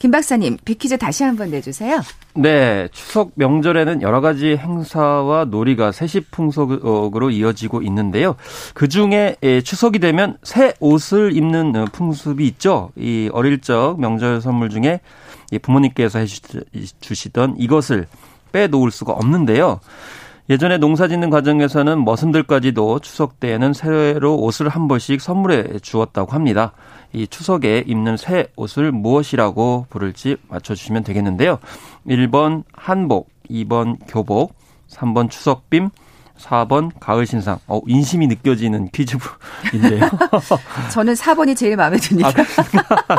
김 0.00 0.10
박사님, 0.10 0.56
비키즈 0.64 0.96
다시 0.96 1.24
한번 1.24 1.50
내주세요. 1.50 2.00
네, 2.32 2.88
추석 2.90 3.32
명절에는 3.34 4.00
여러 4.00 4.22
가지 4.22 4.56
행사와 4.56 5.44
놀이가 5.44 5.92
세시풍속으로 5.92 7.28
이어지고 7.28 7.82
있는데요. 7.82 8.34
그 8.72 8.88
중에 8.88 9.36
예, 9.42 9.60
추석이 9.60 9.98
되면 9.98 10.38
새 10.42 10.72
옷을 10.80 11.36
입는 11.36 11.76
어, 11.76 11.84
풍습이 11.92 12.46
있죠. 12.46 12.92
이 12.96 13.28
어릴 13.34 13.60
적 13.60 14.00
명절 14.00 14.40
선물 14.40 14.70
중에 14.70 15.00
부모님께서 15.60 16.18
해주시던 16.18 17.56
이것을 17.58 18.06
빼놓을 18.52 18.90
수가 18.90 19.12
없는데요. 19.12 19.80
예전에 20.50 20.78
농사 20.78 21.06
짓는 21.06 21.30
과정에서는 21.30 22.04
머슴들까지도 22.04 22.98
추석 22.98 23.38
때에는 23.38 23.72
새로 23.72 24.34
옷을 24.34 24.68
한 24.68 24.88
벌씩 24.88 25.20
선물해 25.20 25.78
주었다고 25.78 26.32
합니다. 26.32 26.72
이 27.12 27.28
추석에 27.28 27.84
입는 27.86 28.16
새 28.16 28.48
옷을 28.56 28.90
무엇이라고 28.90 29.86
부를지 29.88 30.38
맞춰주시면 30.48 31.04
되겠는데요. 31.04 31.60
1번 32.04 32.64
한복, 32.72 33.28
2번 33.48 33.96
교복, 34.08 34.56
3번 34.90 35.30
추석빔, 35.30 35.90
4번 36.36 36.90
가을 36.98 37.26
신상. 37.26 37.60
어, 37.68 37.80
인심이 37.86 38.26
느껴지는 38.26 38.88
퀴즈인데요. 38.88 40.10
저는 40.90 41.14
4번이 41.14 41.56
제일 41.56 41.76
마음에 41.76 41.96
듭니다. 41.98 42.28
아, 42.28 43.16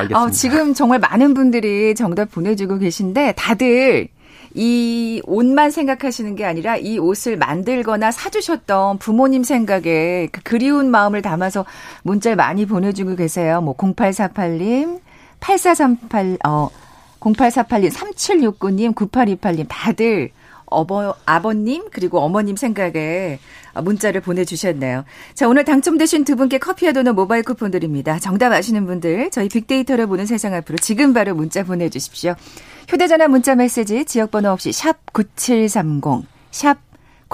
알겠습니다. 0.00 0.20
어, 0.20 0.30
지금 0.34 0.74
정말 0.74 0.98
많은 0.98 1.34
분들이 1.34 1.94
정답 1.94 2.32
보내주고 2.32 2.78
계신데 2.78 3.34
다들 3.36 4.08
이 4.54 5.20
옷만 5.24 5.72
생각하시는 5.72 6.36
게 6.36 6.44
아니라 6.44 6.76
이 6.76 6.98
옷을 6.98 7.36
만들거나 7.36 8.12
사주셨던 8.12 8.98
부모님 8.98 9.42
생각에 9.42 10.28
그 10.30 10.40
그리운 10.44 10.90
마음을 10.90 11.22
담아서 11.22 11.64
문자를 12.04 12.36
많이 12.36 12.64
보내주고 12.64 13.16
계세요. 13.16 13.60
뭐 13.60 13.76
0848님, 13.76 15.00
8438, 15.40 16.38
어, 16.46 16.70
0848님, 17.18 17.90
3769님, 17.90 18.94
9828님 18.94 19.66
다들 19.68 20.30
어버, 20.66 21.14
아버님, 21.26 21.84
그리고 21.90 22.20
어머님 22.20 22.56
생각에 22.56 23.38
문자를 23.82 24.20
보내주셨네요. 24.20 25.04
자, 25.34 25.48
오늘 25.48 25.64
당첨되신 25.64 26.24
두 26.24 26.36
분께 26.36 26.58
커피와 26.58 26.92
도넛 26.92 27.14
모바일 27.14 27.42
쿠폰 27.42 27.70
드립니다. 27.70 28.18
정답 28.18 28.52
아시는 28.52 28.86
분들, 28.86 29.30
저희 29.30 29.48
빅데이터를 29.48 30.06
보는 30.06 30.26
세상 30.26 30.54
앞으로 30.54 30.78
지금 30.78 31.12
바로 31.12 31.34
문자 31.34 31.64
보내주십시오. 31.64 32.34
휴대전화 32.88 33.28
문자 33.28 33.54
메시지 33.54 34.04
지역번호 34.04 34.50
없이 34.50 34.72
샵 34.72 35.12
9730, 35.12 36.26
샵 36.50 36.78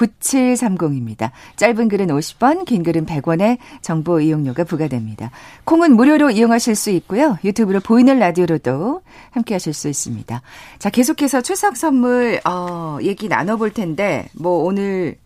9730입니다. 0.01 1.31
짧은 1.57 1.89
글은 1.89 2.07
50원, 2.09 2.65
긴 2.65 2.83
글은 2.83 3.07
100원의 3.07 3.59
정보 3.83 4.21
이용료가 4.21 4.65
부과됩니다. 4.65 5.31
콩은 5.65 5.95
무료로 5.97 6.31
이용하실 6.31 6.75
수 6.75 6.91
있고요. 6.91 7.39
유튜브로 7.45 7.81
보이는 7.81 8.19
라디오로도 8.19 9.03
함께 9.31 9.55
하실 9.55 9.75
수 9.75 9.89
있습니다. 9.89 10.41
자, 10.79 10.91
계속해서 10.91 11.43
추석 11.43 11.77
선물, 11.77 12.41
어, 12.45 12.99
얘기 13.03 13.29
나눠볼 13.29 13.71
텐데, 13.71 14.29
뭐 14.35 14.65
오늘, 14.65 15.17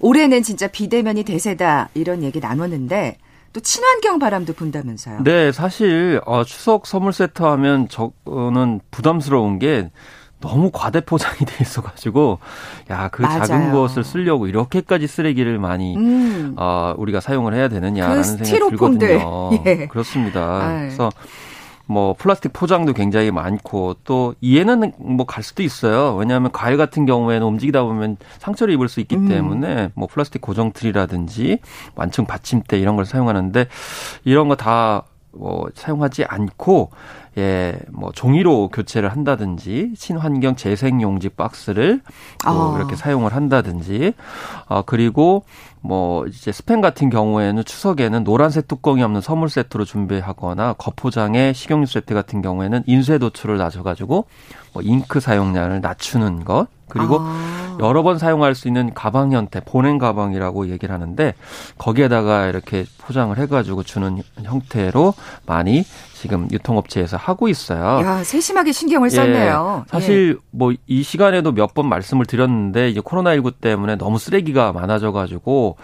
올해는 0.00 0.42
진짜 0.42 0.66
비대면이 0.66 1.22
대세다, 1.22 1.90
이런 1.94 2.22
얘기 2.22 2.40
나눴는데, 2.40 3.18
또 3.52 3.60
친환경 3.60 4.18
바람도 4.18 4.52
분다면서요. 4.52 5.22
네, 5.24 5.50
사실 5.50 6.20
어, 6.26 6.44
추석 6.44 6.86
선물 6.86 7.14
세트 7.14 7.42
하면 7.42 7.88
저는 7.88 8.80
부담스러운 8.90 9.58
게 9.58 9.90
너무 10.40 10.70
과대 10.72 11.00
포장이 11.00 11.38
돼 11.46 11.56
있어가지고 11.62 12.38
야 12.90 13.08
그 13.08 13.22
작은 13.22 13.72
것을 13.72 14.04
쓰려고 14.04 14.46
이렇게까지 14.46 15.06
쓰레기를 15.06 15.58
많이 15.58 15.96
음. 15.96 16.54
어, 16.56 16.94
우리가 16.98 17.20
사용을 17.20 17.54
해야 17.54 17.68
되느냐라는 17.68 18.22
그 18.22 18.44
생각이 18.44 18.70
들거든요. 18.70 19.50
예. 19.66 19.86
그렇습니다. 19.86 20.60
아유. 20.62 20.78
그래서 20.80 21.10
뭐 21.88 22.14
플라스틱 22.18 22.52
포장도 22.52 22.92
굉장히 22.94 23.30
많고 23.30 23.94
또 24.04 24.34
이해는 24.40 24.92
뭐 24.98 25.24
갈 25.24 25.42
수도 25.44 25.62
있어요. 25.62 26.16
왜냐하면 26.16 26.50
과일 26.52 26.76
같은 26.76 27.06
경우에는 27.06 27.46
움직이다 27.46 27.82
보면 27.84 28.16
상처를 28.38 28.74
입을 28.74 28.88
수 28.88 29.00
있기 29.00 29.16
음. 29.16 29.28
때문에 29.28 29.90
뭐 29.94 30.08
플라스틱 30.08 30.42
고정 30.42 30.72
틀이라든지 30.72 31.60
완충 31.94 32.26
받침대 32.26 32.78
이런 32.78 32.96
걸 32.96 33.04
사용하는데 33.06 33.68
이런 34.24 34.48
거 34.48 34.56
다 34.56 35.04
뭐 35.38 35.68
사용하지 35.74 36.24
않고 36.24 36.90
예, 37.38 37.78
뭐 37.90 38.12
종이로 38.12 38.68
교체를 38.68 39.10
한다든지 39.10 39.92
친환경 39.96 40.56
재생 40.56 41.02
용지 41.02 41.28
박스를 41.28 42.00
뭐 42.44 42.74
아. 42.74 42.78
이렇게 42.78 42.96
사용을 42.96 43.34
한다든지 43.34 44.14
어 44.68 44.82
그리고 44.82 45.44
뭐 45.82 46.26
이제 46.26 46.50
스팸 46.50 46.80
같은 46.80 47.10
경우에는 47.10 47.62
추석에는 47.62 48.24
노란색 48.24 48.68
뚜껑이 48.68 49.02
없는 49.02 49.20
선물 49.20 49.50
세트로 49.50 49.84
준비하거나 49.84 50.74
거포장의 50.74 51.52
식용유 51.52 51.86
세트 51.86 52.14
같은 52.14 52.40
경우에는 52.40 52.82
인쇄 52.86 53.18
도출을 53.18 53.58
낮춰 53.58 53.82
가지고 53.82 54.26
뭐 54.72 54.82
잉크 54.82 55.20
사용량을 55.20 55.82
낮추는 55.82 56.44
것 56.44 56.68
그리고 56.88 57.18
아. 57.20 57.76
여러 57.80 58.02
번 58.02 58.18
사용할 58.18 58.54
수 58.54 58.68
있는 58.68 58.94
가방 58.94 59.32
형태 59.32 59.60
보냉 59.60 59.98
가방이라고 59.98 60.68
얘기를 60.70 60.94
하는데 60.94 61.34
거기에다가 61.78 62.46
이렇게 62.46 62.86
포장을 62.98 63.36
해가지고 63.36 63.82
주는 63.82 64.22
형태로 64.42 65.14
많이 65.46 65.84
지금 66.26 66.48
유통업체에서 66.50 67.16
하고 67.16 67.46
있어요. 67.48 68.00
야, 68.04 68.24
세심하게 68.24 68.72
신경을 68.72 69.10
썼네요. 69.10 69.84
예, 69.86 69.90
사실 69.90 70.36
예. 70.36 70.46
뭐 70.50 70.66
뭐이 70.88 71.02
시간에도 71.04 71.52
몇 71.52 71.76
번 71.76 71.88
말씀을 71.90 72.24
드렸는데 72.24 72.88
이제 72.88 73.00
코로나19 73.00 73.60
때문에 73.60 73.96
너무 73.96 74.18
쓰레기가 74.18 74.72
많아져 74.72 75.12
가지고 75.12 75.76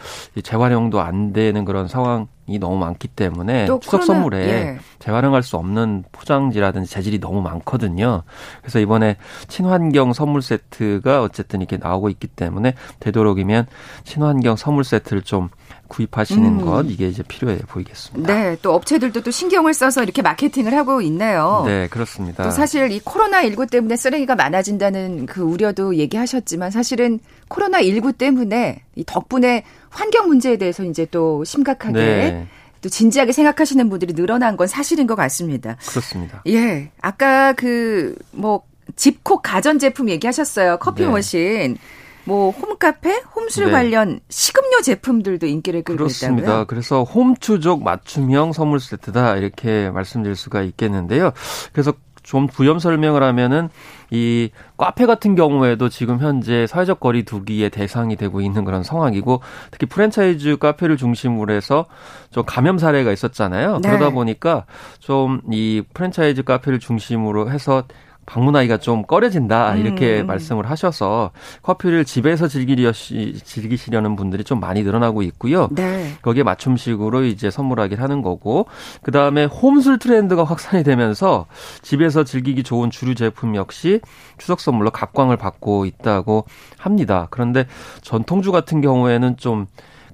재활용도 0.42 1.02
안 1.02 1.32
되는 1.34 1.66
그런 1.66 1.86
상황 1.86 2.28
이 2.46 2.58
너무 2.58 2.76
많기 2.76 3.06
때문에 3.08 3.66
추석 3.66 4.00
코로나, 4.00 4.04
선물에 4.06 4.38
예. 4.48 4.78
재활용할 4.98 5.42
수 5.44 5.56
없는 5.56 6.04
포장지라든지 6.10 6.90
재질이 6.90 7.20
너무 7.20 7.40
많거든요. 7.40 8.22
그래서 8.62 8.80
이번에 8.80 9.16
친환경 9.46 10.12
선물 10.12 10.42
세트가 10.42 11.22
어쨌든 11.22 11.60
이렇게 11.60 11.76
나오고 11.76 12.08
있기 12.08 12.26
때문에 12.26 12.74
되도록이면 12.98 13.66
친환경 14.04 14.56
선물 14.56 14.82
세트를 14.82 15.22
좀 15.22 15.50
구입하시는 15.92 16.60
음. 16.60 16.64
것 16.64 16.84
이게 16.88 17.08
이제 17.08 17.22
필요해 17.22 17.58
보이겠습니다. 17.68 18.32
네, 18.32 18.56
또 18.62 18.72
업체들도 18.74 19.22
또 19.22 19.30
신경을 19.30 19.74
써서 19.74 20.02
이렇게 20.02 20.22
마케팅을 20.22 20.74
하고 20.74 21.02
있네요. 21.02 21.62
네, 21.66 21.86
그렇습니다. 21.88 22.42
또 22.42 22.50
사실 22.50 22.90
이 22.90 23.00
코로나 23.00 23.42
19 23.42 23.66
때문에 23.66 23.96
쓰레기가 23.96 24.34
많아진다는 24.34 25.26
그 25.26 25.42
우려도 25.42 25.96
얘기하셨지만 25.96 26.70
사실은 26.70 27.20
코로나 27.48 27.82
19 27.82 28.14
때문에 28.14 28.82
이 28.96 29.04
덕분에 29.06 29.64
환경 29.90 30.28
문제에 30.28 30.56
대해서 30.56 30.82
이제 30.84 31.06
또 31.10 31.44
심각하게 31.44 31.98
네. 31.98 32.46
또 32.80 32.88
진지하게 32.88 33.32
생각하시는 33.32 33.88
분들이 33.90 34.14
늘어난 34.14 34.56
건 34.56 34.66
사실인 34.66 35.06
것 35.06 35.14
같습니다. 35.14 35.76
그렇습니다. 35.88 36.42
예, 36.48 36.90
아까 37.00 37.52
그 37.52 38.16
뭐 38.32 38.62
집콕 38.96 39.42
가전 39.42 39.78
제품 39.78 40.08
얘기하셨어요. 40.10 40.78
커피 40.78 41.02
네. 41.02 41.08
머신. 41.08 41.76
뭐 42.24 42.50
홈카페, 42.50 43.20
홈술 43.34 43.66
네. 43.66 43.72
관련 43.72 44.20
식음료 44.28 44.80
제품들도 44.82 45.46
인기를 45.46 45.82
끌고 45.82 45.98
그렇습니다. 45.98 46.48
있다고요? 46.48 46.64
그래서 46.66 47.02
홈추족 47.02 47.82
맞춤형 47.82 48.52
선물 48.52 48.80
세트다 48.80 49.36
이렇게 49.36 49.90
말씀드릴 49.90 50.36
수가 50.36 50.62
있겠는데요. 50.62 51.32
그래서 51.72 51.92
좀 52.22 52.46
부연 52.46 52.78
설명을 52.78 53.20
하면은 53.24 53.68
이 54.12 54.50
카페 54.76 55.06
같은 55.06 55.34
경우에도 55.34 55.88
지금 55.88 56.20
현재 56.20 56.68
사회적 56.68 57.00
거리 57.00 57.24
두기의 57.24 57.70
대상이 57.70 58.14
되고 58.14 58.40
있는 58.40 58.64
그런 58.64 58.84
상황이고 58.84 59.40
특히 59.72 59.86
프랜차이즈 59.86 60.56
카페를 60.58 60.96
중심으로 60.96 61.52
해서 61.52 61.86
좀 62.30 62.44
감염 62.46 62.78
사례가 62.78 63.10
있었잖아요. 63.10 63.80
네. 63.82 63.88
그러다 63.88 64.10
보니까 64.10 64.66
좀 65.00 65.40
이 65.50 65.82
프랜차이즈 65.94 66.44
카페를 66.44 66.78
중심으로 66.78 67.50
해서 67.50 67.82
방문하기가 68.26 68.78
좀 68.78 69.02
꺼려진다 69.02 69.74
이렇게 69.76 70.20
음. 70.20 70.26
말씀을 70.26 70.70
하셔서 70.70 71.32
커피를 71.62 72.04
집에서 72.04 72.48
즐기려 72.48 72.92
즐기시려는 72.92 74.16
분들이 74.16 74.44
좀 74.44 74.60
많이 74.60 74.82
늘어나고 74.82 75.22
있고요. 75.22 75.68
네. 75.72 76.12
거기에 76.22 76.42
맞춤식으로 76.42 77.24
이제 77.24 77.50
선물하기를 77.50 78.02
하는 78.02 78.22
거고 78.22 78.66
그 79.02 79.10
다음에 79.10 79.44
홈술 79.44 79.98
트렌드가 79.98 80.44
확산이 80.44 80.84
되면서 80.84 81.46
집에서 81.82 82.24
즐기기 82.24 82.62
좋은 82.62 82.90
주류 82.90 83.14
제품 83.14 83.56
역시 83.56 84.00
추석 84.38 84.60
선물로 84.60 84.90
각광을 84.90 85.36
받고 85.36 85.86
있다고 85.86 86.44
합니다. 86.78 87.26
그런데 87.30 87.66
전통주 88.02 88.52
같은 88.52 88.80
경우에는 88.80 89.36
좀 89.36 89.66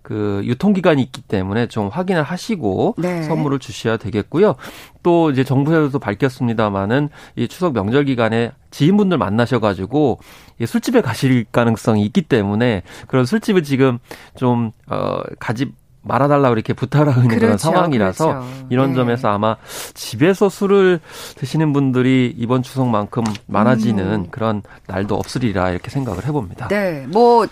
그 0.09 0.40
유통기간이 0.44 1.03
있기 1.03 1.21
때문에 1.21 1.66
좀 1.66 1.88
확인을 1.88 2.23
하시고 2.23 2.94
네. 2.97 3.25
선물을 3.25 3.59
주셔야 3.59 3.99
되겠고요. 3.99 4.55
또 5.03 5.31
이제 5.31 5.44
정부에서도 5.44 5.99
밝혔습니다마는 5.99 7.11
이 7.37 7.47
추석 7.47 7.75
명절 7.75 8.07
기간에 8.07 8.53
지인분들 8.71 9.18
만나셔가지고 9.18 10.18
술집에 10.66 11.03
가실 11.03 11.44
가능성이 11.53 12.07
있기 12.07 12.23
때문에 12.23 12.85
그런 13.07 13.27
술집을 13.27 13.64
지금 13.64 13.99
좀, 14.35 14.71
어, 14.87 15.21
가지 15.38 15.73
말아달라고 16.01 16.55
이렇게 16.55 16.73
부탁을 16.73 17.09
하는 17.12 17.29
그렇죠, 17.29 17.40
그런 17.44 17.59
상황이라서 17.59 18.27
그렇죠. 18.29 18.66
이런 18.71 18.90
네. 18.90 18.94
점에서 18.97 19.29
아마 19.29 19.57
집에서 19.92 20.49
술을 20.49 21.01
드시는 21.37 21.75
분들이 21.75 22.35
이번 22.38 22.62
추석만큼 22.62 23.25
많아지는 23.47 24.12
음. 24.12 24.27
그런 24.31 24.62
날도 24.87 25.16
없으리라 25.16 25.68
이렇게 25.68 25.90
생각을 25.90 26.25
해봅니다. 26.25 26.68
네, 26.68 27.07
뭐 27.09 27.47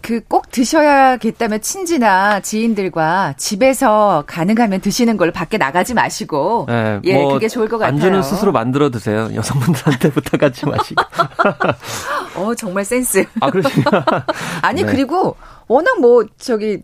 그 0.00 0.20
꼭 0.28 0.50
드셔야겠다면 0.50 1.60
친지나 1.62 2.40
지인들과 2.40 3.34
집에서 3.36 4.24
가능하면 4.26 4.80
드시는 4.80 5.16
걸 5.16 5.32
밖에 5.32 5.58
나가지 5.58 5.94
마시고 5.94 6.66
네, 6.68 7.00
예, 7.04 7.14
뭐 7.14 7.32
그게 7.34 7.48
좋을 7.48 7.68
것 7.68 7.78
같아요. 7.78 7.94
안주는 7.94 8.22
스스로 8.22 8.52
만들어 8.52 8.90
드세요. 8.90 9.28
여성분들한테 9.34 10.10
부탁하지 10.10 10.66
마시고. 10.68 11.02
어 12.36 12.54
정말 12.54 12.84
센스. 12.84 13.24
아 13.40 13.50
그러시나? 13.50 14.04
아니 14.62 14.82
네. 14.82 14.90
그리고 14.92 15.36
워낙 15.66 16.00
뭐 16.00 16.24
저기 16.38 16.82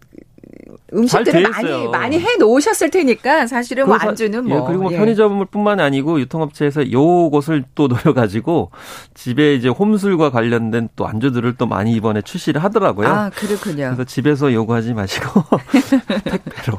음식들을 0.94 1.42
많이 1.42 1.88
많이 1.88 2.18
해 2.20 2.36
놓으셨을 2.38 2.90
테니까 2.90 3.46
사실은 3.46 3.86
뭐 3.86 3.96
안주는 3.96 4.44
뭐 4.46 4.58
예, 4.58 4.62
그리고 4.66 4.82
뭐 4.84 4.92
예. 4.92 4.96
편의점뿐만 4.96 5.80
아니고 5.80 6.20
유통업체에서 6.20 6.90
요것을 6.90 7.64
또 7.74 7.88
노려가지고 7.94 8.70
집에 9.14 9.54
이제 9.54 9.68
홈술과 9.68 10.30
관련된 10.30 10.88
또 10.96 11.06
안주들을 11.06 11.54
또 11.56 11.66
많이 11.66 11.92
이번에 11.92 12.22
출시를 12.22 12.62
하더라고요. 12.62 13.08
아 13.08 13.30
그렇군요. 13.30 13.86
그래서 13.86 14.04
집에서 14.04 14.52
요구하지 14.52 14.94
마시고 14.94 15.42
택배로 16.24 16.78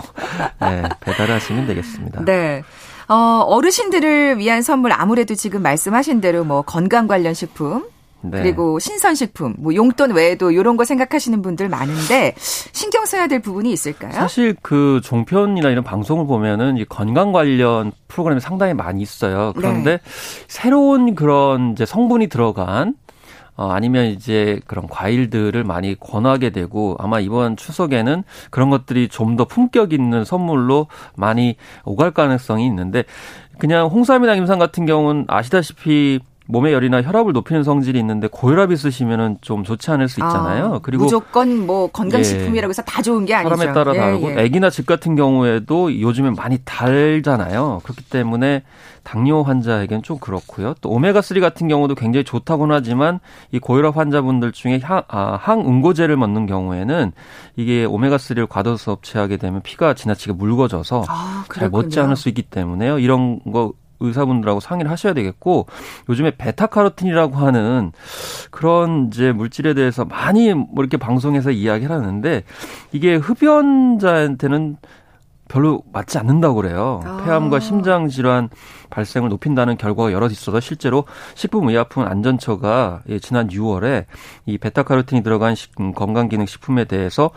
네, 0.61 0.83
배달하시면 1.01 1.67
되겠습니다. 1.67 2.25
네. 2.25 2.63
어, 3.07 3.43
어르신들을 3.45 4.39
위한 4.39 4.61
선물 4.61 4.91
아무래도 4.91 5.35
지금 5.35 5.61
말씀하신 5.61 6.21
대로 6.21 6.43
뭐 6.43 6.63
건강 6.63 7.07
관련 7.07 7.33
식품 7.33 7.85
네. 8.21 8.41
그리고 8.41 8.79
신선식품, 8.79 9.55
뭐 9.59 9.75
용돈 9.75 10.11
외에도 10.11 10.51
이런 10.51 10.77
거 10.77 10.83
생각하시는 10.83 11.41
분들 11.41 11.69
많은데 11.69 12.33
신경 12.71 13.05
써야 13.05 13.27
될 13.27 13.39
부분이 13.39 13.71
있을까요? 13.71 14.11
사실 14.13 14.55
그 14.61 14.99
종편이나 15.03 15.69
이런 15.69 15.83
방송을 15.83 16.25
보면은 16.25 16.83
건강 16.89 17.31
관련 17.31 17.91
프로그램이 18.07 18.41
상당히 18.41 18.73
많이 18.73 19.01
있어요. 19.01 19.53
그런데 19.55 19.97
네. 19.97 19.99
새로운 20.47 21.13
그런 21.15 21.73
이제 21.73 21.85
성분이 21.85 22.27
들어간 22.27 22.95
어, 23.57 23.69
아니면 23.69 24.07
이제 24.07 24.59
그런 24.67 24.85
과일들을 24.87 25.63
많이 25.63 25.95
권하게 25.97 26.49
되고 26.49 26.97
아마 26.99 27.21
이번 27.21 27.55
추석에는 27.55 28.23
그런 28.49 28.69
것들이 28.69 29.07
좀 29.07 29.37
더 29.37 29.45
품격 29.45 29.93
있는 29.93 30.25
선물로 30.25 30.87
많이 31.15 31.55
오갈 31.85 32.11
가능성이 32.11 32.65
있는데 32.67 33.03
그냥 33.57 33.87
홍삼이나 33.87 34.35
임상 34.35 34.59
같은 34.59 34.85
경우는 34.85 35.25
아시다시피 35.27 36.19
몸의 36.47 36.73
열이나 36.73 37.01
혈압을 37.01 37.33
높이는 37.33 37.63
성질이 37.63 37.97
있는데 37.99 38.27
고혈압 38.27 38.71
있으시면은 38.71 39.37
좀 39.41 39.63
좋지 39.63 39.89
않을 39.91 40.07
수 40.07 40.19
있잖아요. 40.19 40.75
아, 40.75 40.79
그리고 40.81 41.05
무조건 41.05 41.65
뭐 41.65 41.87
건강식품이라고 41.87 42.69
해서 42.69 42.81
다 42.83 43.01
좋은 43.01 43.25
게 43.25 43.33
아니죠. 43.33 43.55
사람에 43.55 43.73
따라 43.73 43.95
예, 43.95 43.99
다르고 43.99 44.31
예. 44.31 44.43
애기나 44.43 44.69
집 44.69 44.85
같은 44.85 45.15
경우에도 45.15 45.99
요즘에 45.99 46.31
많이 46.31 46.59
달잖아요. 46.63 47.81
그렇기 47.83 48.05
때문에 48.09 48.63
당뇨 49.03 49.41
환자에겐 49.41 50.03
좀 50.03 50.19
그렇고요. 50.19 50.75
또 50.81 50.89
오메가 50.89 51.21
3 51.21 51.39
같은 51.39 51.67
경우도 51.67 51.95
굉장히 51.95 52.23
좋다고는 52.23 52.75
하지만 52.75 53.19
이 53.51 53.59
고혈압 53.59 53.97
환자분들 53.97 54.51
중에 54.51 54.79
향, 54.83 55.01
아, 55.07 55.37
항응고제를 55.41 56.15
먹는 56.15 56.45
경우에는 56.45 57.11
이게 57.55 57.85
오메가 57.85 58.17
3를 58.17 58.47
과도수 58.47 58.85
섭취하게 58.85 59.37
되면 59.37 59.61
피가 59.61 59.95
지나치게 59.95 60.33
묽어져서 60.33 61.05
아, 61.07 61.45
잘 61.53 61.69
먹지 61.69 61.99
않을 61.99 62.15
수 62.15 62.29
있기 62.29 62.43
때문에요. 62.43 62.99
이런 62.99 63.39
거 63.51 63.73
의사분들하고 63.99 64.59
상의를 64.59 64.91
하셔야 64.91 65.13
되겠고 65.13 65.67
요즘에 66.09 66.31
베타카로틴이라고 66.37 67.35
하는 67.35 67.91
그런 68.51 69.07
이제 69.07 69.31
물질에 69.31 69.73
대해서 69.73 70.05
많이 70.05 70.53
뭐 70.53 70.67
이렇게 70.79 70.97
방송에서 70.97 71.51
이야기를 71.51 71.95
하는데 71.95 72.43
이게 72.91 73.15
흡연자한테는 73.15 74.77
별로 75.47 75.81
맞지 75.91 76.17
않는다고 76.17 76.55
그래요. 76.55 77.01
아. 77.03 77.23
폐암과 77.25 77.59
심장 77.59 78.07
질환 78.07 78.49
발생을 78.89 79.29
높인다는 79.29 79.77
결과가 79.77 80.11
여러 80.11 80.27
있어서 80.27 80.59
실제로 80.59 81.05
식품의약품 81.33 82.03
안전처가 82.05 83.01
예, 83.09 83.19
지난 83.19 83.47
6월에 83.49 84.05
이 84.45 84.57
베타카로틴이 84.57 85.23
들어간 85.23 85.55
음, 85.79 85.91
건강기능식품에 85.93 86.85
대해서 86.85 87.31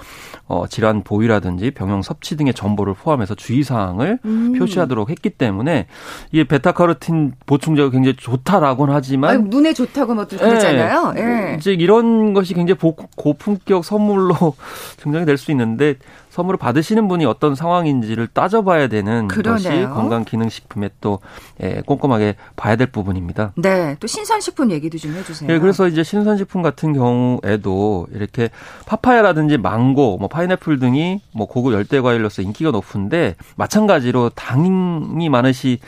어, 0.47 0.67
질환 0.69 1.03
보유라든지 1.03 1.71
병용 1.73 2.03
섭취 2.03 2.37
등의 2.37 2.55
정보를 2.55 2.95
포함해서 2.95 3.35
주의사항을 3.35 4.19
음. 4.25 4.53
표시하도록 4.59 5.09
했기 5.11 5.31
때문에 5.31 5.87
이 6.33 6.45
베타카로틴 6.45 7.33
보충제가 7.47 7.91
굉장히 7.91 8.17
좋다라고는 8.17 8.95
하지만 8.95 9.31
아유, 9.31 9.43
눈에 9.47 9.73
좋다고 9.73 10.15
뭐 10.15 10.27
그러잖아요. 10.27 11.15
예. 11.17 11.23
예. 11.53 11.57
이제 11.57 11.73
이런 11.73 12.35
것이 12.35 12.55
굉장히 12.55 12.79
고품격 13.17 13.85
선물로 13.85 14.35
증정이 15.03 15.25
될 15.25 15.39
수 15.39 15.53
있는데 15.53 15.95
선물을 16.39 16.57
받으시는 16.57 17.09
분이 17.09 17.25
어떤 17.25 17.57
상황인지를 17.57 18.29
따져봐야 18.29 18.87
되는 18.87 19.27
그러네요. 19.27 19.89
것이 19.89 19.95
건강기능식품의 19.95 20.91
또 21.01 21.19
예, 21.61 21.83
꼼꼼하게 21.85 22.37
봐야 22.55 22.77
될 22.77 22.87
부분입니다. 22.87 23.53
네, 23.57 23.97
또 23.99 24.07
신선식품 24.07 24.71
얘기도 24.71 24.99
좀 24.99 25.15
해주세요. 25.15 25.53
예, 25.53 25.59
그래서 25.59 25.89
이제 25.89 26.05
신선식품 26.05 26.63
같은 26.63 26.93
경우에도 26.93 28.07
이렇게 28.13 28.51
파파야라든지 28.87 29.59
망고, 29.59 30.19
뭐 30.19 30.29
파인애플 30.29 30.79
등이 30.79 31.21
뭐 31.33 31.47
고급 31.47 31.73
열대 31.73 32.01
과일로서 32.01 32.43
인기가 32.43 32.71
높은데 32.71 33.35
마찬가지로 33.57 34.31
당이 34.31 35.29
많으시 35.29 35.81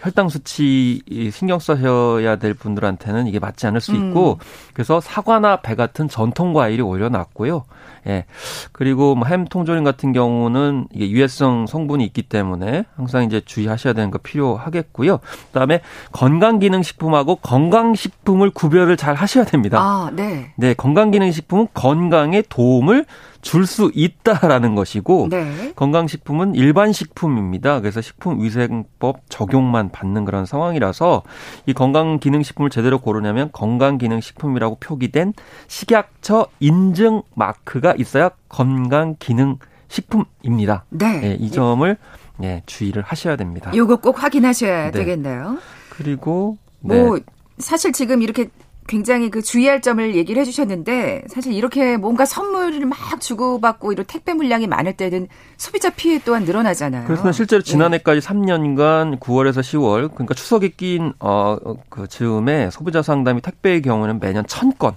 혈당 0.00 0.28
수치 0.28 1.00
신경 1.32 1.58
써셔야 1.58 2.36
될 2.36 2.52
분들한테는 2.52 3.26
이게 3.26 3.38
맞지 3.38 3.66
않을 3.68 3.80
수 3.80 3.94
있고 3.94 4.32
음. 4.32 4.44
그래서 4.74 5.00
사과나 5.00 5.62
배 5.62 5.74
같은 5.74 6.08
전통 6.08 6.52
과일이 6.52 6.82
오히려 6.82 7.08
낫고요. 7.08 7.64
예. 8.06 8.26
그리고 8.72 9.14
뭐 9.14 9.24
햄 9.24 9.46
통조림 9.46 9.84
같은 9.84 9.93
경우는 10.12 10.88
이게 10.92 11.10
유해성 11.10 11.66
성분이 11.66 12.04
있기 12.06 12.22
때문에 12.22 12.84
항상 12.96 13.24
이제 13.24 13.40
주의하셔야 13.44 13.92
되는 13.92 14.10
거 14.10 14.18
필요하겠고요. 14.18 15.20
그다음에 15.48 15.80
건강기능식품하고 16.12 17.36
건강식품을 17.36 18.50
구별을 18.50 18.96
잘 18.96 19.14
하셔야 19.14 19.44
됩니다. 19.44 19.78
아, 19.80 20.10
네. 20.12 20.52
네, 20.56 20.74
건강기능식품은 20.74 21.68
건강에 21.74 22.42
도움을 22.48 23.06
줄 23.44 23.66
수 23.66 23.90
있다라는 23.94 24.74
것이고 24.74 25.28
네. 25.30 25.72
건강식품은 25.76 26.54
일반 26.54 26.92
식품입니다. 26.92 27.80
그래서 27.80 28.00
식품위생법 28.00 29.20
적용만 29.28 29.90
받는 29.90 30.24
그런 30.24 30.46
상황이라서 30.46 31.22
이 31.66 31.74
건강기능식품을 31.74 32.70
제대로 32.70 32.98
고르냐면 32.98 33.50
건강기능식품이라고 33.52 34.76
표기된 34.76 35.34
식약처 35.68 36.46
인증 36.60 37.20
마크가 37.34 37.94
있어야 37.98 38.30
건강기능식품입니다. 38.48 40.84
네. 40.88 41.20
네, 41.20 41.36
이 41.38 41.50
점을 41.50 41.96
네, 42.38 42.62
주의를 42.66 43.02
하셔야 43.02 43.36
됩니다. 43.36 43.70
요거 43.74 43.96
꼭 43.96 44.22
확인하셔야 44.22 44.90
네. 44.90 44.98
되겠네요. 44.98 45.58
그리고 45.90 46.56
뭐 46.80 47.18
네. 47.18 47.24
사실 47.58 47.92
지금 47.92 48.22
이렇게 48.22 48.48
굉장히 48.86 49.30
그 49.30 49.42
주의할 49.42 49.80
점을 49.80 50.14
얘기를 50.14 50.40
해주셨는데 50.40 51.24
사실 51.28 51.52
이렇게 51.52 51.96
뭔가 51.96 52.24
선물을 52.24 52.84
막 52.86 52.98
주고받고 53.20 53.92
이런 53.92 54.04
택배 54.06 54.34
물량이 54.34 54.66
많을 54.66 54.94
때는 54.94 55.28
소비자 55.56 55.90
피해 55.90 56.20
또한 56.24 56.44
늘어나잖아요. 56.44 57.06
그래서 57.06 57.32
실제로 57.32 57.60
예. 57.60 57.64
지난해까지 57.64 58.20
네. 58.20 58.26
3년간 58.26 59.20
9월에서 59.20 59.60
10월 59.60 60.12
그러니까 60.12 60.34
추석에 60.34 60.68
낀어그 60.68 62.08
즈음에 62.08 62.70
소비자 62.70 63.02
상담이 63.02 63.40
택배의 63.40 63.82
경우는 63.82 64.20
매년 64.20 64.44
1000건 64.44 64.94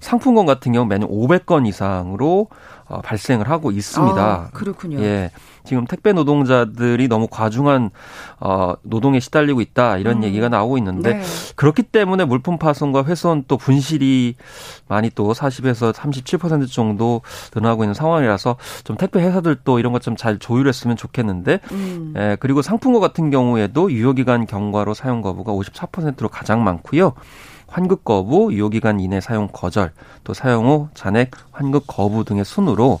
상품권 0.00 0.46
같은 0.46 0.72
경우 0.72 0.86
매년 0.86 1.08
500건 1.08 1.66
이상으로 1.66 2.48
어, 2.86 3.00
발생을 3.02 3.50
하고 3.50 3.70
있습니다. 3.70 4.20
아, 4.20 4.48
그렇군요. 4.52 5.00
예. 5.00 5.30
지금 5.68 5.86
택배 5.86 6.12
노동자들이 6.12 7.06
너무 7.06 7.28
과중한 7.30 7.90
어, 8.40 8.74
노동에 8.82 9.20
시달리고 9.20 9.60
있다 9.60 9.98
이런 9.98 10.18
음. 10.18 10.24
얘기가 10.24 10.48
나오고 10.48 10.78
있는데 10.78 11.14
네. 11.14 11.22
그렇기 11.54 11.84
때문에 11.84 12.24
물품 12.24 12.58
파손과 12.58 13.04
훼손 13.04 13.44
또 13.46 13.56
분실이 13.56 14.34
많이 14.88 15.10
또 15.14 15.32
40에서 15.32 15.92
37% 15.92 16.70
정도 16.72 17.20
늘어나고 17.54 17.84
있는 17.84 17.94
상황이라서 17.94 18.56
좀 18.84 18.96
택배 18.96 19.20
회사들도 19.20 19.78
이런 19.78 19.92
것 19.92 20.02
좀 20.02 20.16
잘 20.16 20.38
조율했으면 20.38 20.96
좋겠는데 20.96 21.60
음. 21.72 22.14
예, 22.16 22.36
그리고 22.40 22.62
상품권 22.62 23.00
같은 23.00 23.30
경우에도 23.30 23.90
유효기간 23.92 24.46
경과로 24.46 24.94
사용 24.94 25.22
거부가 25.22 25.52
54%로 25.52 26.28
가장 26.28 26.64
많고요. 26.64 27.12
환급 27.66 28.04
거부, 28.04 28.52
유효기간 28.52 28.98
이내 28.98 29.20
사용 29.20 29.48
거절, 29.48 29.92
또 30.24 30.32
사용 30.32 30.66
후 30.66 30.88
잔액 30.94 31.32
환급 31.52 31.84
거부 31.86 32.24
등의 32.24 32.44
순으로 32.44 32.98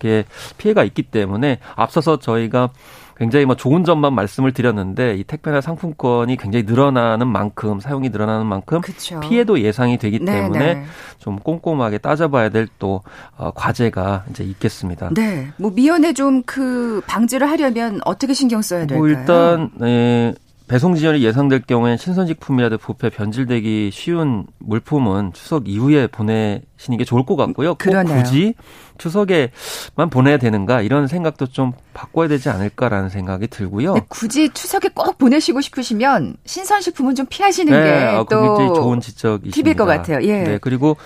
이렇게 0.00 0.24
피해가 0.58 0.84
있기 0.84 1.02
때문에 1.02 1.58
앞서서 1.76 2.18
저희가 2.18 2.70
굉장히 3.16 3.44
뭐 3.46 3.54
좋은 3.54 3.84
점만 3.84 4.12
말씀을 4.12 4.50
드렸는데 4.50 5.14
이 5.14 5.22
택배나 5.22 5.60
상품권이 5.60 6.36
굉장히 6.36 6.64
늘어나는 6.64 7.28
만큼 7.28 7.78
사용이 7.78 8.08
늘어나는 8.08 8.44
만큼 8.46 8.80
그쵸. 8.80 9.20
피해도 9.20 9.60
예상이 9.60 9.98
되기 9.98 10.18
네, 10.18 10.32
때문에 10.32 10.74
네. 10.74 10.84
좀 11.18 11.38
꼼꼼하게 11.38 11.98
따져봐야 11.98 12.48
될 12.48 12.66
또 12.80 13.02
어, 13.36 13.52
과제가 13.52 14.24
이제 14.30 14.42
있겠습니다. 14.42 15.10
네, 15.14 15.52
뭐 15.58 15.70
미연에 15.70 16.12
좀 16.12 16.42
그 16.44 17.00
방지를 17.06 17.48
하려면 17.48 18.00
어떻게 18.04 18.34
신경 18.34 18.62
써야 18.62 18.80
될까요? 18.80 18.98
뭐 18.98 19.08
일단 19.08 19.70
네, 19.76 20.34
배송 20.66 20.94
지연이 20.94 21.22
예상될 21.22 21.62
경우엔 21.66 21.98
신선식품이라도 21.98 22.78
부패 22.78 23.10
변질되기 23.10 23.90
쉬운 23.92 24.46
물품은 24.58 25.32
추석 25.34 25.68
이후에 25.68 26.06
보내시는 26.06 26.96
게 26.96 27.04
좋을 27.04 27.26
것 27.26 27.36
같고요. 27.36 27.74
꼭 27.74 28.04
굳이 28.06 28.54
추석에만 28.96 30.08
보내야 30.10 30.38
되는가 30.38 30.80
이런 30.80 31.06
생각도 31.06 31.46
좀 31.48 31.72
바꿔야 31.92 32.28
되지 32.28 32.48
않을까라는 32.48 33.10
생각이 33.10 33.48
들고요. 33.48 33.94
굳이 34.08 34.48
추석에 34.48 34.88
꼭 34.94 35.18
보내시고 35.18 35.60
싶으시면 35.60 36.36
신선식품은 36.46 37.14
좀 37.14 37.26
피하시는 37.28 37.70
네, 37.70 38.12
게또 38.12 38.70
아, 38.70 38.74
좋은 38.74 39.00
지적이십니다. 39.00 39.54
팁일 39.54 39.76
것 39.76 39.84
같아요. 39.84 40.26
예. 40.26 40.44
네, 40.44 40.58
그리고 40.58 40.96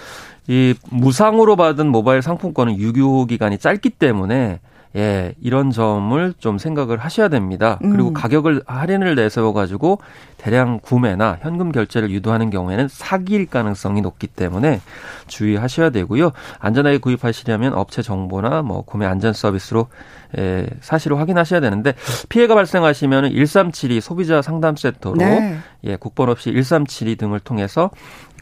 이 0.47 0.75
무상으로 0.91 1.57
받은 1.57 1.89
모바일 1.89 2.23
상품권은 2.23 2.79
유효 2.79 3.27
기간이 3.27 3.59
짧기 3.59 3.91
때문에 3.91 4.61
예, 4.97 5.35
이런 5.41 5.71
점을 5.71 6.35
좀 6.39 6.59
생각을 6.59 6.99
하셔야 6.99 7.29
됩니다. 7.29 7.79
그리고 7.81 8.09
음. 8.09 8.15
가격을 8.15 8.63
할인을 8.67 9.15
내세워 9.15 9.53
가지고 9.53 10.01
대량 10.39 10.81
구매나 10.81 11.39
현금 11.43 11.73
결제를 11.73 12.11
유도하는 12.11 12.49
경우에는 12.51 12.89
사기일 12.89 13.47
가능성이 13.47 14.01
높기 14.01 14.27
때문에 14.27 14.81
주의하셔야 15.27 15.91
되고요. 15.91 16.33
안전하게 16.59 16.99
구입하시려면 16.99 17.75
업체 17.75 18.03
정보나 18.03 18.63
뭐 18.63 18.83
구매 18.83 19.05
안전 19.05 19.33
서비스로 19.33 19.89
예, 20.37 20.67
사실을 20.81 21.19
확인하셔야 21.19 21.61
되는데 21.61 21.95
피해가 22.29 22.55
발생하시면 22.55 23.33
1372 23.33 24.01
소비자 24.01 24.43
상담 24.43 24.77
센터로 24.77 25.17
네. 25.17 25.59
예, 25.85 25.97
국번 25.97 26.29
없이 26.29 26.53
1372 26.53 27.17
등을 27.17 27.41
통해서 27.41 27.91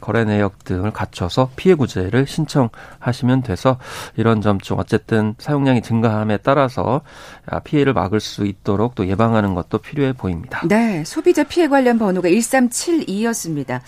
거래 0.00 0.24
내역 0.24 0.64
등을 0.64 0.90
갖춰서 0.90 1.50
피해 1.56 1.74
구제를 1.74 2.26
신청하시면 2.26 3.42
돼서 3.42 3.78
이런 4.16 4.40
점 4.42 4.56
좀 4.66 4.78
어쨌든 4.80 5.34
사용량이 5.38 5.80
증가함에 5.82 6.38
따라서 6.38 7.02
피해를 7.64 7.92
막을 7.92 8.18
수 8.20 8.46
있도록 8.46 8.94
또 8.94 9.06
예방하는 9.06 9.54
것도 9.54 9.78
필요해 9.78 10.14
보입니다. 10.14 10.62
네, 10.66 11.04
소비자 11.04 11.44
피해 11.44 11.68
관련 11.68 11.98
번호가 11.98 12.28
1372였습니다. 12.28 13.80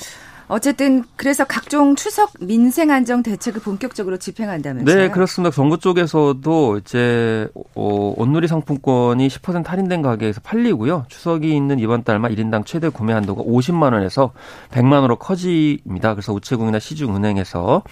어쨌든 0.49 1.05
그래서 1.17 1.45
각종 1.45 1.95
추석 1.95 2.33
민생 2.41 2.91
안정 2.91 3.23
대책을 3.23 3.61
본격적으로 3.61 4.17
집행한다면서요? 4.17 4.97
네, 4.97 5.11
그렇습니다. 5.11 5.55
정부 5.55 5.79
쪽에서도 5.79 6.79
이제 6.79 7.49
어, 7.75 8.15
온누리 8.17 8.49
상품권이 8.49 9.29
10% 9.29 9.67
할인된 9.67 10.01
가격에서 10.01 10.41
팔리고요. 10.41 11.05
추석이 11.09 11.55
있는 11.55 11.79
이번 11.79 12.03
달만 12.03 12.35
1인당 12.35 12.65
최대 12.65 12.89
구매 12.89 13.13
한도가 13.13 13.43
50만 13.43 13.93
원에서 13.93 14.33
100만 14.71 14.95
원으로 14.95 15.17
커집니다. 15.17 16.15
그래서 16.15 16.33
우체국이나 16.33 16.79
시중은행에서 16.79 17.83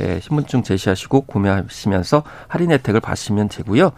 예, 0.00 0.20
신분증 0.20 0.62
제시하시고 0.62 1.22
구매하시면서 1.22 2.22
할인 2.48 2.70
혜택을 2.70 3.00
받으시면 3.00 3.48
되고요. 3.48 3.92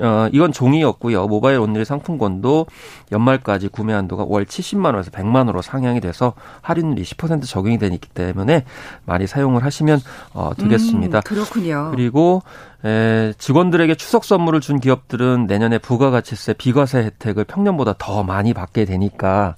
어, 0.00 0.28
이건 0.32 0.52
종이였고요. 0.52 1.26
모바일 1.26 1.58
온누리 1.58 1.84
상품권도 1.84 2.66
연말까지 3.12 3.68
구매 3.68 3.92
한도가 3.92 4.24
월 4.26 4.44
70만 4.44 4.86
원에서 4.86 5.10
100만 5.10 5.36
원으로 5.36 5.62
상향이 5.62 6.00
돼서 6.00 6.32
할인율이 6.62 7.02
10% 7.02 7.43
적용이 7.46 7.78
되기 7.78 7.98
때문에 7.98 8.64
많이 9.04 9.26
사용을 9.26 9.64
하시면 9.64 10.00
어, 10.32 10.52
되겠습니다. 10.56 11.18
음, 11.18 11.22
그렇군요. 11.22 11.90
그리고 11.92 12.42
에, 12.84 13.32
직원들에게 13.38 13.94
추석 13.94 14.24
선물을 14.24 14.60
준 14.60 14.78
기업들은 14.78 15.46
내년에 15.46 15.78
부가가치세 15.78 16.54
비과세 16.54 16.98
혜택을 16.98 17.44
평년보다 17.44 17.94
더 17.98 18.22
많이 18.22 18.52
받게 18.52 18.84
되니까 18.84 19.56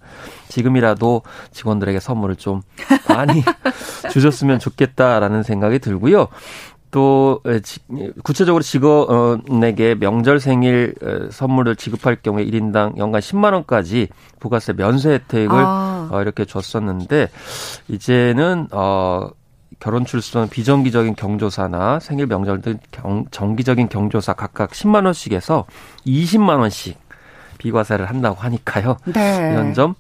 지금이라도 0.49 1.23
직원들에게 1.51 1.99
선물을 1.99 2.37
좀 2.37 2.63
많이 3.09 3.43
주셨으면 4.13 4.59
좋겠다라는 4.61 5.43
생각이 5.43 5.81
들고요. 5.81 6.29
또 6.91 7.41
구체적으로 8.23 8.63
직원에게 8.63 9.97
명절 9.97 10.41
생일 10.41 10.95
선물을 11.31 11.77
지급할 11.77 12.17
경우에 12.23 12.45
1인당 12.45 12.97
연간 12.99 13.21
10만 13.21 13.53
원까지 13.53 14.09
부가세 14.41 14.73
면세 14.73 15.11
혜택을 15.11 15.51
아. 15.53 16.09
어, 16.11 16.23
이렇게 16.23 16.45
줬었는데 16.45 17.29
이제는 17.89 18.69
어 18.73 19.29
결혼 19.79 20.05
출산 20.05 20.49
비정기적인 20.49 21.17
경조사나 21.17 22.01
생일 22.01 22.27
명절 22.27 22.63
등 22.63 22.79
경, 22.91 23.27
정기적인 23.31 23.89
경조사 23.89 24.33
각각 24.35 24.71
10만 24.71 25.05
원씩에서 25.05 25.67
20만 26.07 26.61
원씩 26.61 26.99
비과세를 27.59 28.07
한다고 28.07 28.37
하니까요. 28.37 28.97
네. 29.07 29.51
이런 29.53 29.75
점 29.75 29.95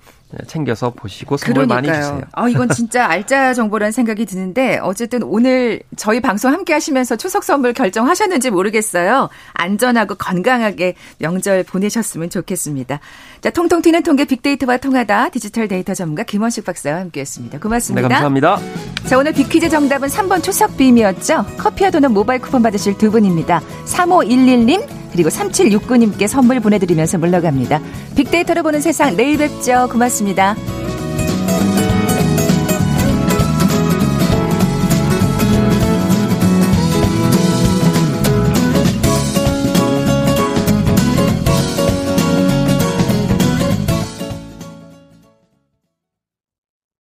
챙겨서 0.47 0.91
보시고 0.91 1.37
선물 1.37 1.67
그러니까요. 1.67 1.91
많이 1.93 2.03
주세요. 2.03 2.21
아, 2.33 2.49
이건 2.49 2.69
진짜 2.71 3.07
알짜 3.11 3.55
정보라는 3.55 3.93
생각이 3.93 4.27
드는데 4.27 4.79
어쨌든 4.83 5.23
오늘 5.23 5.81
저희 5.97 6.21
방송 6.21 6.53
함께 6.53 6.73
하시면서 6.73 7.17
추석 7.17 7.45
선물 7.45 7.73
결정하셨는지 7.73 8.51
모르겠어요. 8.51 9.29
안전하고 9.55 10.17
건강하게 10.17 10.95
명절 11.19 11.63
보내셨으면 11.65 12.31
좋겠습니다. 12.31 12.99
자, 13.41 13.51
통통 13.51 13.83
튀는 13.83 14.03
통계 14.03 14.25
빅데이터와 14.25 14.79
통하다 14.79 15.29
디지털 15.31 15.69
데이터 15.69 15.95
전문가 15.95 16.25
김원식 16.25 16.65
박사와 16.65 16.99
함께 16.99 17.21
했습니다. 17.21 17.59
고맙습니다. 17.61 18.09
네, 18.09 18.15
감사합니다. 18.15 18.59
자, 19.07 19.19
오늘 19.19 19.33
빅퀴즈 19.33 19.69
정답은 19.69 20.09
3번 20.09 20.43
추석 20.43 20.77
빔이었죠. 20.77 21.47
커피와 21.57 21.91
도넛 21.91 22.11
모바일 22.11 22.41
쿠폰 22.41 22.63
받으실 22.63 22.99
두 22.99 23.11
분입니다. 23.13 23.61
3511님 23.87 25.06
그리고 25.17 25.31
3769님께 25.31 26.29
선물 26.29 26.61
보내드리면서 26.61 27.17
물러갑니다. 27.17 27.81
빅데이터로 28.17 28.63
보는 28.63 28.83
세상 28.83 29.17
내일 29.17 29.39
뵙죠. 29.39 29.89
고맙습니다. 29.91 30.55